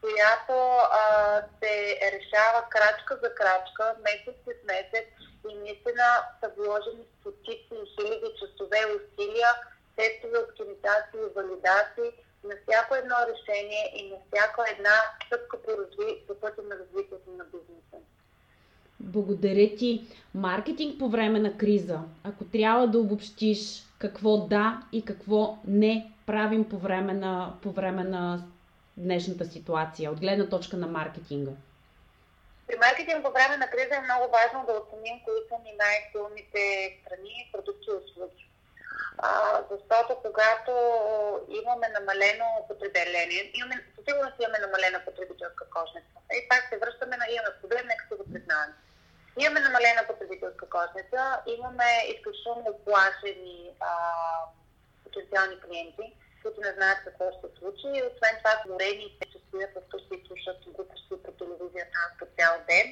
която 0.00 0.52
а, 0.52 1.42
се 1.62 1.98
решава 2.12 2.68
крачка 2.68 3.18
за 3.22 3.34
крачка, 3.34 3.94
месец 4.02 4.34
след 4.44 4.64
месец 4.64 5.06
и 5.50 5.54
наистина 5.54 6.06
са 6.40 6.50
вложени 6.56 7.04
стотици 7.20 7.74
и 7.82 7.94
хиляди 7.94 8.34
часове 8.38 8.80
усилия 8.86 9.48
тестове, 9.96 10.38
оптимизации, 10.38 11.32
валидации 11.36 12.10
на 12.44 12.54
всяко 12.62 12.94
едно 12.94 13.16
решение 13.30 13.84
и 13.96 14.10
на 14.10 14.16
всяка 14.26 14.64
една 14.78 14.96
стъпка 15.26 15.62
по, 15.62 15.70
разви... 15.70 16.26
по 16.26 16.34
пътя 16.34 16.62
на 16.62 16.74
развитието 16.78 17.30
на 17.38 17.44
бизнеса. 17.44 17.96
Благодаря 19.00 19.76
ти. 19.76 20.06
Маркетинг 20.34 20.98
по 20.98 21.08
време 21.08 21.40
на 21.40 21.58
криза. 21.58 21.98
Ако 22.24 22.44
трябва 22.44 22.86
да 22.86 22.98
обобщиш 22.98 23.86
какво 23.98 24.36
да 24.36 24.82
и 24.92 25.04
какво 25.04 25.58
не 25.66 26.12
правим 26.26 26.68
по 26.68 26.78
време 26.78 27.12
на, 27.12 27.54
по 27.62 27.70
време 27.70 28.04
на 28.04 28.44
днешната 28.96 29.44
ситуация, 29.44 30.10
от 30.10 30.20
гледна 30.20 30.48
точка 30.48 30.76
на 30.76 30.86
маркетинга? 30.86 31.52
При 32.66 32.76
маркетинг 32.76 33.24
по 33.24 33.30
време 33.30 33.56
на 33.56 33.70
криза 33.70 33.94
е 33.96 34.00
много 34.00 34.32
важно 34.32 34.66
да 34.66 34.72
оценим 34.72 35.20
кои 35.24 35.40
са 35.48 35.54
ни 35.64 35.72
най-силните 35.78 36.62
страни, 37.00 37.50
продукти 37.52 37.86
и 37.88 37.92
услуги. 37.92 38.48
А, 39.18 39.60
защото 39.70 40.16
когато 40.22 40.72
имаме 41.48 41.88
намалено 41.88 42.46
потребление, 42.68 43.50
имаме, 43.54 43.84
със 43.94 44.04
сигурност 44.08 44.36
имаме 44.40 44.58
намалена 44.58 45.04
потребителска 45.04 45.64
кошница. 45.76 46.16
И 46.36 46.48
пак 46.48 46.62
се 46.68 46.78
връщаме 46.78 47.16
на 47.16 47.26
имаме 47.30 47.58
проблем, 47.60 47.86
нека 47.86 48.04
се 48.08 48.14
го 48.14 48.24
признаем. 48.32 48.70
Имаме 49.38 49.60
намалена 49.60 50.02
потребителска 50.06 50.66
кошница, 50.76 51.20
имаме 51.46 51.90
изключително 52.12 52.64
оплашени 52.74 53.70
а, 53.80 53.92
потенциални 55.04 55.60
клиенти, 55.60 56.06
които 56.42 56.60
не 56.60 56.72
знаят 56.72 56.98
какво 57.04 57.24
ще 57.30 57.40
се 57.40 57.58
случи. 57.58 57.86
И 57.98 58.06
освен 58.08 58.34
това, 58.38 58.54
горени 58.66 59.16
че 59.32 59.38
стоят 59.48 59.70
в 59.76 59.88
къщи 59.90 60.14
и 60.14 60.26
слушат 60.26 60.58
глупости 60.76 61.14
по 61.24 61.30
телевизията 61.40 61.98
по 62.18 62.24
цял 62.36 62.54
ден, 62.70 62.86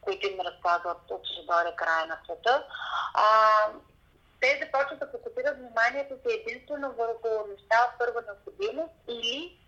които 0.00 0.26
им 0.26 0.38
разказват, 0.48 0.98
че 1.08 1.32
ще 1.32 1.76
края 1.76 2.06
на 2.06 2.18
света. 2.24 2.66
А, 3.14 3.26
те 4.44 4.60
започват 4.62 4.98
да 4.98 5.06
фокусират 5.06 5.58
вниманието 5.58 6.14
си 6.14 6.40
единствено 6.40 6.92
върху 6.92 7.28
неща 7.50 7.76
от 7.88 7.98
първа 7.98 8.22
необходимост 8.26 8.94
или 9.08 9.58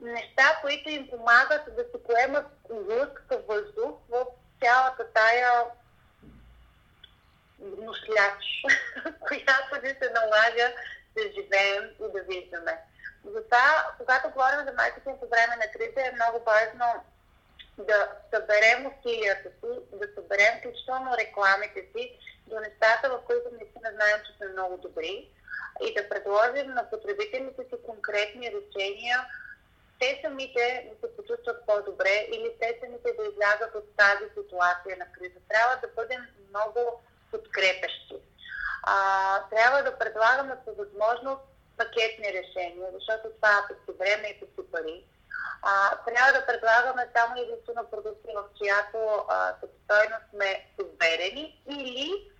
неща, 0.00 0.58
които 0.60 0.88
им 0.88 1.10
помагат 1.10 1.64
да 1.76 1.84
се 1.84 2.04
поемат 2.04 2.46
глътка 2.70 3.38
въздух 3.38 3.98
в 4.08 4.26
цялата 4.62 5.12
тая 5.14 5.64
ношляч, 7.58 8.42
която 9.20 9.86
ни 9.86 9.88
се 9.88 10.10
налага 10.10 10.74
да 11.16 11.22
живеем 11.22 11.84
и 12.00 12.12
да 12.12 12.22
виждаме. 12.22 12.78
Затова, 13.24 13.92
когато 13.98 14.30
говорим 14.30 14.66
за 14.66 14.72
маркетинг 14.72 15.20
по 15.20 15.28
време 15.28 15.56
на 15.56 15.72
криза, 15.72 16.00
е 16.06 16.14
много 16.14 16.44
важно 16.44 17.04
да 17.78 18.08
съберем 18.34 18.86
усилията 18.86 19.48
си, 19.48 19.70
да 19.92 20.06
съберем 20.14 20.58
включително 20.58 21.16
рекламите 21.16 21.80
си 21.92 22.18
до 22.46 22.60
нещата, 22.60 23.10
в 23.10 23.24
които 23.26 23.48
наистина 23.52 23.90
знаем, 23.94 24.20
че 24.26 24.36
сме 24.36 24.48
много 24.48 24.76
добри 24.76 25.28
и 25.82 25.94
да 25.94 26.08
предложим 26.08 26.74
на 26.74 26.90
потребителите 26.90 27.62
си 27.62 27.82
конкретни 27.86 28.52
решения, 28.58 29.26
те 30.00 30.20
самите 30.24 30.90
да 30.90 31.08
се 31.08 31.16
почувстват 31.16 31.66
по-добре 31.66 32.26
или 32.32 32.56
те 32.60 32.78
самите 32.80 33.08
да 33.18 33.22
излязат 33.28 33.74
от 33.74 33.96
тази 33.96 34.24
ситуация 34.38 34.96
на 34.96 35.12
криза. 35.12 35.38
Трябва 35.48 35.76
да 35.76 35.88
бъдем 35.88 36.26
много 36.48 37.02
подкрепещи. 37.30 38.16
А, 38.82 38.94
трябва 39.50 39.82
да 39.82 39.98
предлагаме 39.98 40.56
по 40.64 40.74
възможност 40.74 41.40
пакетни 41.76 42.32
решения, 42.32 42.88
защото 42.92 43.34
това 43.36 43.66
е 43.70 43.92
време 43.92 44.28
и 44.28 44.40
пести 44.40 44.70
пари. 44.72 45.04
А, 45.62 45.96
трябва 46.06 46.32
да 46.32 46.46
предлагаме 46.46 47.08
само 47.16 47.34
единствено 47.36 47.90
продукти, 47.90 48.28
в 48.36 48.44
чиято 48.58 49.26
стойност 49.84 50.26
сме 50.30 50.50
уверени 50.84 51.62
или 51.68 52.30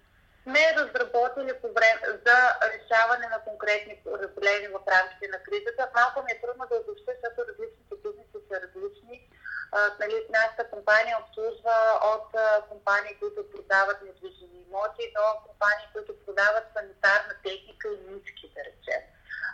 сме 0.43 0.75
разработили 0.79 1.53
по 1.63 1.69
време 1.77 2.01
за 2.27 2.39
решаване 2.73 3.27
на 3.35 3.39
конкретни 3.49 3.95
проблеми 4.05 4.67
в 4.77 4.81
рамките 4.95 5.27
на 5.35 5.39
кризата. 5.47 5.91
Малко 5.95 6.23
ми 6.23 6.31
е 6.33 6.41
трудно 6.41 6.65
да 6.71 6.77
обобща, 6.77 7.13
защото 7.13 7.49
различните 7.49 7.95
бизнеси 8.05 8.39
са 8.49 8.57
различни. 8.65 9.17
А, 9.73 9.79
нали, 10.01 10.17
нашата 10.39 10.71
компания 10.75 11.17
обслужва 11.23 11.77
от 12.13 12.29
а, 12.35 12.63
компании, 12.71 13.19
които 13.21 13.51
продават 13.51 13.99
недвижими 14.03 14.59
имоти, 14.67 15.05
до 15.17 15.25
компании, 15.47 15.93
които 15.93 16.13
продават 16.25 16.65
санитарна 16.77 17.35
техника 17.45 17.89
и 17.89 17.99
ниски, 18.11 18.53
да 18.55 18.61
речем. 18.69 19.03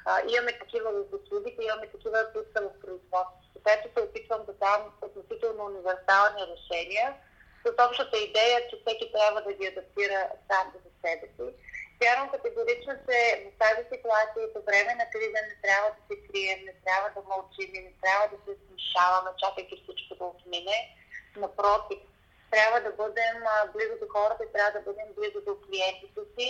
А, 0.08 0.12
имаме 0.34 0.58
такива 0.58 0.88
в 0.92 1.14
услугите, 1.18 1.62
имаме 1.62 1.86
такива, 1.94 2.18
които 2.32 2.52
са 2.52 2.60
в 2.62 2.80
производството. 2.82 3.46
Така 3.54 3.70
се 3.82 4.02
опитвам 4.02 4.42
да 4.46 4.52
дам 4.52 4.80
относително 5.02 5.64
универсални 5.64 6.42
решения, 6.52 7.08
с 7.62 7.68
общата 7.86 8.16
идея, 8.18 8.58
че 8.68 8.80
всеки 8.80 9.12
трябва 9.12 9.40
да 9.42 9.52
ги 9.52 9.66
адаптира 9.66 10.20
сам 10.48 10.66
за 10.74 10.90
себе 11.02 11.26
си. 11.36 11.46
Вярвам 12.00 12.28
категорично, 12.30 12.92
че 13.06 13.18
в 13.46 13.52
тази 13.62 13.82
ситуация 13.92 14.40
и 14.44 14.52
по 14.54 14.60
време 14.68 14.92
на 15.00 15.06
криза 15.12 15.40
не 15.50 15.56
трябва 15.64 15.88
да 15.96 16.00
се 16.08 16.14
крием, 16.26 16.58
не 16.68 16.74
трябва 16.84 17.08
да 17.16 17.28
мълчим, 17.30 17.70
не 17.72 17.92
трябва 18.02 18.26
да 18.32 18.38
се 18.44 18.52
смешаваме, 18.64 19.30
чакайки 19.42 19.76
всичко 19.82 20.14
да 20.20 20.24
отмине. 20.24 20.78
Напротив, 21.36 22.00
трябва 22.56 22.80
да 22.80 22.90
бъдем 23.02 23.36
близо 23.74 23.94
до 24.02 24.06
хората 24.14 24.44
и 24.44 24.52
трябва 24.52 24.72
да 24.78 24.84
бъдем 24.88 25.08
близо 25.18 25.38
до 25.46 25.54
клиентите 25.64 26.20
си. 26.34 26.48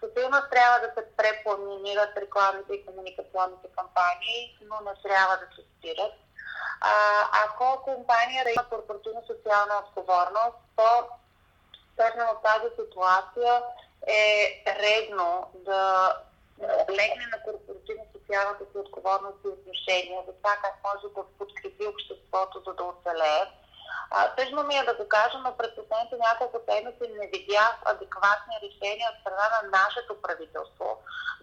Със 0.00 0.10
трябва 0.54 0.78
да 0.84 0.88
се 0.96 1.02
препланират 1.16 2.16
рекламите 2.16 2.72
и 2.74 2.86
комуникационните 2.86 3.68
кампании, 3.78 4.40
но 4.68 4.76
не 4.86 4.94
трябва 5.02 5.34
да 5.42 5.46
се 5.54 5.62
спират. 5.72 6.14
А, 6.80 6.92
ако 7.44 7.82
компанията 7.82 8.50
има 8.50 8.68
корпоративна 8.68 9.22
социална 9.26 9.74
отговорност, 9.82 10.58
то 10.76 10.90
точно 11.96 12.22
в 12.32 12.42
тази 12.48 12.68
ситуация 12.80 13.62
е 14.06 14.32
редно 14.82 15.50
да 15.54 15.82
легне 16.98 17.26
на 17.32 17.38
корпоративна 17.46 18.04
социалната 18.12 18.64
си 18.70 18.78
отговорност 18.78 19.38
и 19.44 19.48
отношения 19.48 20.20
за 20.26 20.32
това 20.32 20.54
как 20.64 20.74
може 20.86 21.14
да 21.14 21.22
подкрепи 21.38 21.86
обществото, 21.86 22.62
за 22.66 22.72
да 22.74 22.84
оцелее. 22.84 23.44
Тъжно 24.36 24.62
ми 24.62 24.76
е 24.76 24.84
да 24.84 24.94
го 24.94 25.08
кажа, 25.08 25.38
но 25.38 25.56
през 25.56 25.74
последните 25.74 26.16
няколко 26.16 26.60
седмици 26.68 27.12
не 27.18 27.26
видях 27.26 27.74
адекватни 27.84 28.54
решения 28.62 29.10
от 29.10 29.20
страна 29.20 29.46
на 29.62 29.68
нашето 29.78 30.22
правителство 30.22 30.98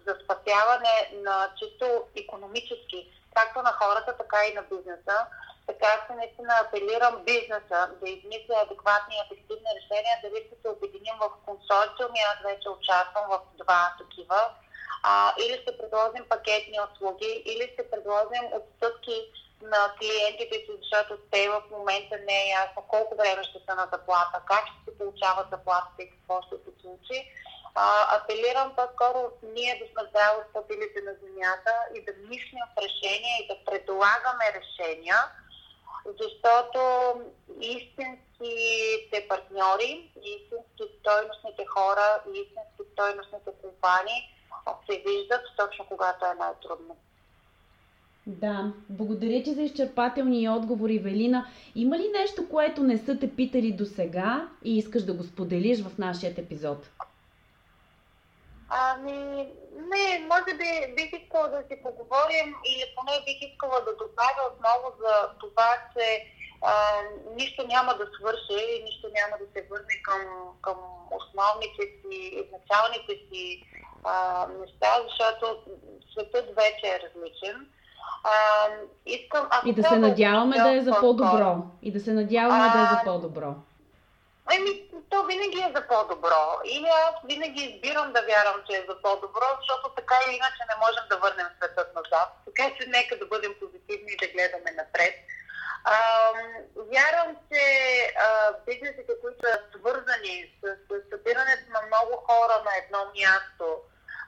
за 0.08 0.16
спасяване 0.24 1.12
на 1.14 1.50
чисто 1.60 2.04
економически 2.16 3.12
както 3.36 3.62
на 3.62 3.72
хората, 3.72 4.18
така 4.18 4.40
и 4.46 4.54
на 4.54 4.62
бизнеса. 4.62 5.18
Така 5.68 5.92
че 6.08 6.14
наистина 6.14 6.54
апелирам 6.62 7.24
бизнеса 7.24 7.80
да 8.02 8.10
измисля 8.10 8.56
адекватни 8.66 9.16
и 9.16 9.24
ефективни 9.26 9.70
решения, 9.80 10.16
дали 10.24 10.40
ще 10.48 10.56
се 10.62 10.68
обединим 10.70 11.16
в 11.20 11.30
консорциуми, 11.46 12.20
аз 12.32 12.38
вече 12.44 12.70
участвам 12.70 13.26
в 13.30 13.40
два 13.62 13.82
такива, 14.02 14.42
а, 15.04 15.34
или 15.44 15.56
ще 15.62 15.78
предложим 15.78 16.24
пакетни 16.30 16.78
услуги, 16.88 17.44
или 17.52 17.72
ще 17.74 17.90
предложим 17.92 18.44
отстъпки 18.58 19.18
на 19.62 19.94
клиентите 20.00 20.56
си, 20.56 20.72
защото 20.82 21.18
те 21.32 21.50
в 21.50 21.64
момента 21.72 22.16
не 22.28 22.44
е 22.44 22.50
ясно 22.50 22.82
колко 22.88 23.16
време 23.16 23.44
ще 23.44 23.60
са 23.70 23.76
на 23.76 23.88
заплата, 23.94 24.42
как 24.46 24.64
ще 24.68 24.92
се 24.92 24.98
получават 24.98 25.48
заплатите 25.52 26.04
и 26.04 26.12
какво 26.12 26.42
ще 26.42 26.56
се 26.56 26.82
случи 26.82 27.32
а, 27.76 28.18
апелирам 28.18 28.76
по-скоро 28.76 29.32
ние 29.44 29.80
да 29.80 29.86
сме 29.92 30.10
здраво 30.10 30.40
стъпилите 30.50 31.02
на 31.02 31.14
земята 31.24 31.72
и 31.96 32.06
да 32.06 32.12
мислим 32.30 32.64
в 32.76 32.82
решения 32.86 33.36
и 33.40 33.48
да 33.48 33.56
предлагаме 33.66 34.46
решения, 34.60 35.18
защото 36.22 36.80
истинските 37.62 39.28
партньори, 39.28 40.12
истински 40.24 40.84
стойностните 41.00 41.66
хора 41.66 42.22
истински 42.34 42.92
стойностните 42.94 43.52
компании 43.62 44.22
се 44.90 45.04
виждат 45.08 45.42
точно 45.58 45.86
когато 45.88 46.26
е 46.26 46.34
най-трудно. 46.34 46.98
Да, 48.28 48.74
благодаря 48.90 49.44
ти 49.44 49.54
за 49.54 49.62
изчерпателни 49.62 50.50
отговори, 50.50 51.00
Велина. 51.00 51.48
Има 51.76 51.98
ли 51.98 52.10
нещо, 52.20 52.50
което 52.50 52.84
не 52.84 52.98
са 52.98 53.20
те 53.20 53.36
питали 53.36 53.72
до 53.72 53.86
сега 53.86 54.48
и 54.64 54.78
искаш 54.78 55.04
да 55.04 55.14
го 55.14 55.24
споделиш 55.24 55.84
в 55.84 55.98
нашия 55.98 56.34
епизод? 56.38 56.90
Ами, 58.70 59.48
не, 59.92 60.28
може 60.28 60.58
би 60.58 60.96
бих 60.96 61.22
искала 61.22 61.50
да 61.50 61.64
си 61.68 61.84
поговорим 61.84 62.56
или 62.66 62.86
поне 62.96 63.26
бих 63.26 63.52
искала 63.52 63.80
да 63.86 63.92
добавя 63.92 64.44
отново 64.52 64.98
за 65.00 65.30
това, 65.40 65.70
че 65.98 66.26
а, 66.62 66.74
нищо 67.36 67.68
няма 67.68 67.94
да 67.94 68.06
свърши 68.20 68.84
нищо 68.84 69.08
няма 69.14 69.36
да 69.42 69.46
се 69.54 69.68
върне 69.70 70.02
към, 70.04 70.22
към 70.62 70.78
основните 71.12 71.82
си, 71.82 72.18
изначалните 72.44 73.14
си 73.28 73.64
а, 74.04 74.48
неща, 74.48 74.92
защото 75.08 75.64
светът 76.12 76.46
вече 76.56 76.88
е 76.88 77.00
различен. 77.00 77.70
А, 78.24 78.32
искам, 79.06 79.50
и 79.66 79.74
да 79.74 79.84
се 79.84 79.98
надяваме 79.98 80.58
да 80.58 80.72
е 80.72 80.82
за 80.82 81.00
по-добро. 81.00 81.58
И 81.82 81.92
да 81.92 82.00
се 82.00 82.14
надяваме 82.14 82.70
да 82.74 82.80
е 82.80 82.96
за 82.96 83.02
по-добро. 83.06 83.56
Еми, 84.54 84.72
то 85.10 85.24
винаги 85.24 85.60
е 85.60 85.74
за 85.76 85.82
по-добро. 85.88 86.44
Или 86.66 86.90
аз 87.08 87.16
винаги 87.32 87.62
избирам 87.62 88.14
да 88.14 88.22
вярвам, 88.22 88.60
че 88.68 88.74
е 88.78 88.88
за 88.90 88.96
по-добро, 89.02 89.48
защото 89.60 89.96
така 89.96 90.16
или 90.26 90.36
иначе 90.36 90.62
не 90.70 90.76
можем 90.84 91.06
да 91.10 91.18
върнем 91.18 91.50
светът 91.58 91.90
назад. 91.96 92.30
Така 92.46 92.66
че 92.76 92.90
нека 92.90 93.14
да 93.18 93.26
бъдем 93.26 93.54
позитивни 93.60 94.12
и 94.12 94.22
да 94.22 94.28
гледаме 94.34 94.72
напред. 94.82 95.16
А, 95.84 95.98
вярвам, 96.94 97.32
че 97.50 97.64
а, 98.26 98.28
бизнесите, 98.68 99.12
които 99.22 99.38
са 99.44 99.54
свързани 99.74 100.36
с, 100.60 100.64
с 100.88 100.92
събирането 101.12 101.66
на 101.76 101.82
много 101.90 102.14
хора 102.28 102.56
на 102.68 102.74
едно 102.82 103.02
място, 103.20 103.66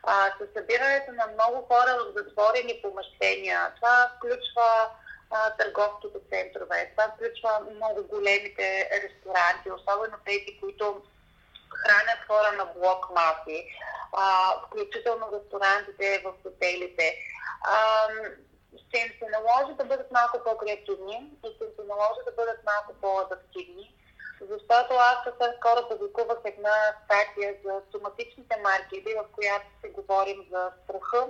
а, 0.03 0.31
с 0.37 0.53
събирането 0.57 1.11
на 1.11 1.27
много 1.33 1.67
хора 1.67 1.97
в 1.99 2.13
затворени 2.17 2.81
помещения, 2.81 3.73
това 3.75 4.11
включва 4.17 4.89
а, 5.31 5.49
търговските 5.57 6.19
центрове. 6.29 6.91
Това 6.91 7.13
включва 7.15 7.59
много 7.75 8.03
големите 8.03 8.89
ресторанти, 9.03 9.71
особено 9.71 10.17
тези, 10.25 10.59
които 10.59 11.01
хранят 11.81 12.19
хора 12.27 12.51
на 12.57 12.65
блок 12.65 13.09
маси, 13.15 13.67
а, 14.13 14.53
включително 14.67 15.25
ресторантите 15.33 16.21
в 16.25 16.33
хотелите. 16.43 17.15
А, 17.61 18.07
ще 18.87 18.99
им 18.99 19.09
се 19.19 19.25
наложи 19.35 19.73
да 19.77 19.85
бъдат 19.85 20.11
малко 20.11 20.43
по-креативни 20.43 21.31
и 21.45 21.47
ще 21.55 21.63
им 21.63 21.71
се 21.79 21.83
наложи 21.87 22.21
да 22.25 22.31
бъдат 22.31 22.59
малко 22.65 22.93
по-адаптивни, 23.01 23.96
защото 24.41 24.93
аз 24.93 25.17
съвсем 25.23 25.51
скоро 25.57 25.89
публикувах 25.89 26.37
една 26.45 26.77
статия 27.05 27.55
за 27.65 27.81
соматичните 27.91 28.55
маркети, 28.63 29.13
в 29.13 29.25
която 29.35 29.65
се 29.81 29.89
говорим 29.89 30.45
за 30.51 30.71
страха 30.83 31.27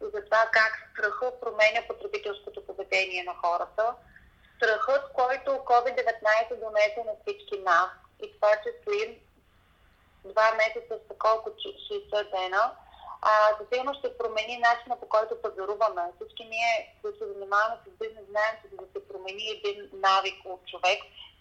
за 0.00 0.24
това 0.24 0.48
как 0.52 0.90
страха 0.92 1.32
променя 1.40 1.82
потребителското 1.88 2.66
поведение 2.66 3.24
на 3.24 3.34
хората. 3.34 3.94
Страхът, 4.56 5.12
който 5.12 5.50
COVID-19 5.50 6.60
донесе 6.60 7.02
на 7.06 7.12
всички 7.22 7.58
нас, 7.58 7.90
и 8.22 8.34
това, 8.34 8.52
че 8.62 8.70
стоим 8.82 9.16
два 10.24 10.54
месеца 10.54 10.94
с 11.06 11.18
колко 11.18 11.50
60 11.50 12.30
дена, 12.30 12.72
а, 13.22 13.30
сигурност 13.72 13.98
ще 13.98 14.18
промени 14.18 14.58
начина 14.58 15.00
по 15.00 15.08
който 15.08 15.42
пазаруваме. 15.42 16.02
Всички 16.16 16.44
ние, 16.44 16.98
които 17.02 17.18
се 17.18 17.32
занимаваме 17.32 17.76
с 17.86 17.90
бизнес, 17.98 18.24
знаем, 18.30 18.54
че 18.62 18.76
да 18.76 18.86
се 18.92 19.08
промени 19.08 19.50
един 19.50 19.90
навик 19.92 20.36
от 20.44 20.60
човек, 20.66 20.98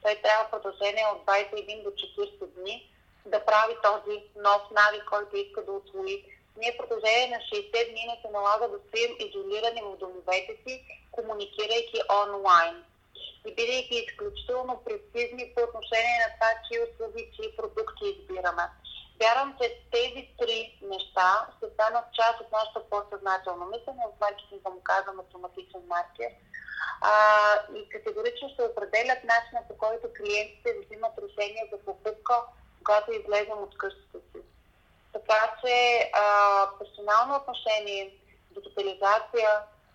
той 0.08 0.16
трябва 0.16 0.52
продължение 0.52 1.06
от 1.14 1.26
21 1.26 1.84
до 1.84 1.90
40 1.90 2.46
дни 2.46 2.92
да 3.26 3.46
прави 3.46 3.74
този 3.84 4.16
нов 4.36 4.62
навик, 4.72 5.06
който 5.06 5.38
иска 5.38 5.62
да 5.66 5.72
освои. 5.72 6.26
Ние 6.58 6.78
продължение 6.78 7.28
на 7.28 7.38
60 7.38 7.92
дни 7.92 8.04
не 8.12 8.18
се 8.22 8.30
налага 8.32 8.68
да 8.70 8.80
стоим 8.88 9.12
изолирани 9.20 9.82
в 9.82 9.98
домовете 9.98 10.54
си, 10.64 10.74
комуникирайки 11.12 12.00
онлайн 12.24 12.84
и 13.48 13.50
бидейки 13.56 13.96
изключително 13.96 14.82
прецизни 14.86 15.52
по 15.56 15.62
отношение 15.68 16.18
на 16.24 16.30
това, 16.36 16.50
чии 16.66 16.80
услуги, 16.88 17.32
чии 17.36 17.56
продукти 17.58 18.04
избираме. 18.06 18.66
Вярвам, 19.22 19.56
че 19.62 19.82
тези 19.92 20.22
три 20.40 20.78
неща 20.82 21.48
ще 21.58 21.66
станат 21.74 22.06
част 22.14 22.42
от 22.42 22.52
нашата 22.52 22.80
по-съзнателно 22.90 23.66
мислене, 23.66 24.04
в 24.12 24.20
маркетинг 24.22 24.62
да 24.64 24.70
му 24.70 24.82
казвам 24.84 25.20
автоматичен 25.20 25.82
маркер. 25.88 26.32
А, 27.02 27.14
и 27.76 27.90
категорично 27.90 28.50
ще 28.50 28.64
определят 28.64 29.24
начина 29.24 29.62
по 29.68 29.78
който 29.78 30.08
клиентите 30.18 30.70
взимат 30.74 31.14
решение 31.18 31.70
за 31.72 31.78
покупка, 31.78 32.36
когато 32.78 33.12
излезем 33.12 33.58
от 33.58 33.78
къщата 33.78 34.20
си. 34.32 34.42
Така 35.14 35.56
че 35.62 35.76
а, 36.14 36.24
персонално 36.80 37.36
отношение, 37.36 38.18
дигитализация, 38.52 39.50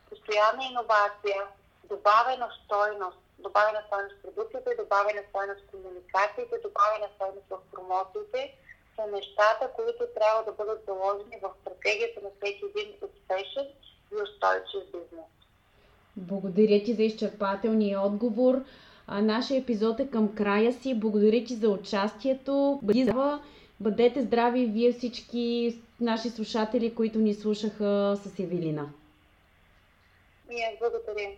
постоянна 0.08 0.64
иновация, 0.64 1.46
добавена 1.84 2.48
стойност, 2.64 3.18
добавена 3.38 3.82
стойност 3.86 4.16
в 4.16 4.22
продукцията, 4.22 4.82
добавена 4.82 5.22
стойност 5.28 5.60
в 5.60 5.70
комуникациите, 5.70 6.64
добавена 6.68 7.08
стойност 7.16 7.46
в 7.50 7.58
промоциите– 7.72 8.54
са 8.96 9.06
нещата, 9.06 9.72
които 9.76 10.04
трябва 10.14 10.44
да 10.44 10.52
бъдат 10.52 10.84
заложени 10.86 11.36
в 11.42 11.50
стратегията 11.60 12.20
на 12.22 12.30
всеки 12.36 12.64
един 12.64 12.94
успешен 13.02 13.68
и 14.12 14.22
устойчив 14.22 14.84
бизнес. 14.84 15.30
Благодаря 16.16 16.82
ти 16.82 16.94
за 16.94 17.02
изчерпателния 17.02 18.00
отговор. 18.00 18.64
А, 19.06 19.22
нашия 19.22 19.58
епизод 19.58 20.00
е 20.00 20.06
към 20.06 20.34
края 20.34 20.72
си. 20.72 20.94
Благодаря 20.94 21.44
ти 21.44 21.54
за 21.54 21.68
участието. 21.70 22.80
Бъдете 23.80 24.22
здрави 24.22 24.66
вие 24.66 24.92
всички 24.92 25.76
наши 26.00 26.30
слушатели, 26.30 26.94
които 26.94 27.18
ни 27.18 27.34
слушаха 27.34 28.16
с 28.16 28.38
Евелина. 28.38 28.88
И 30.50 30.56
благодаря. 30.80 31.28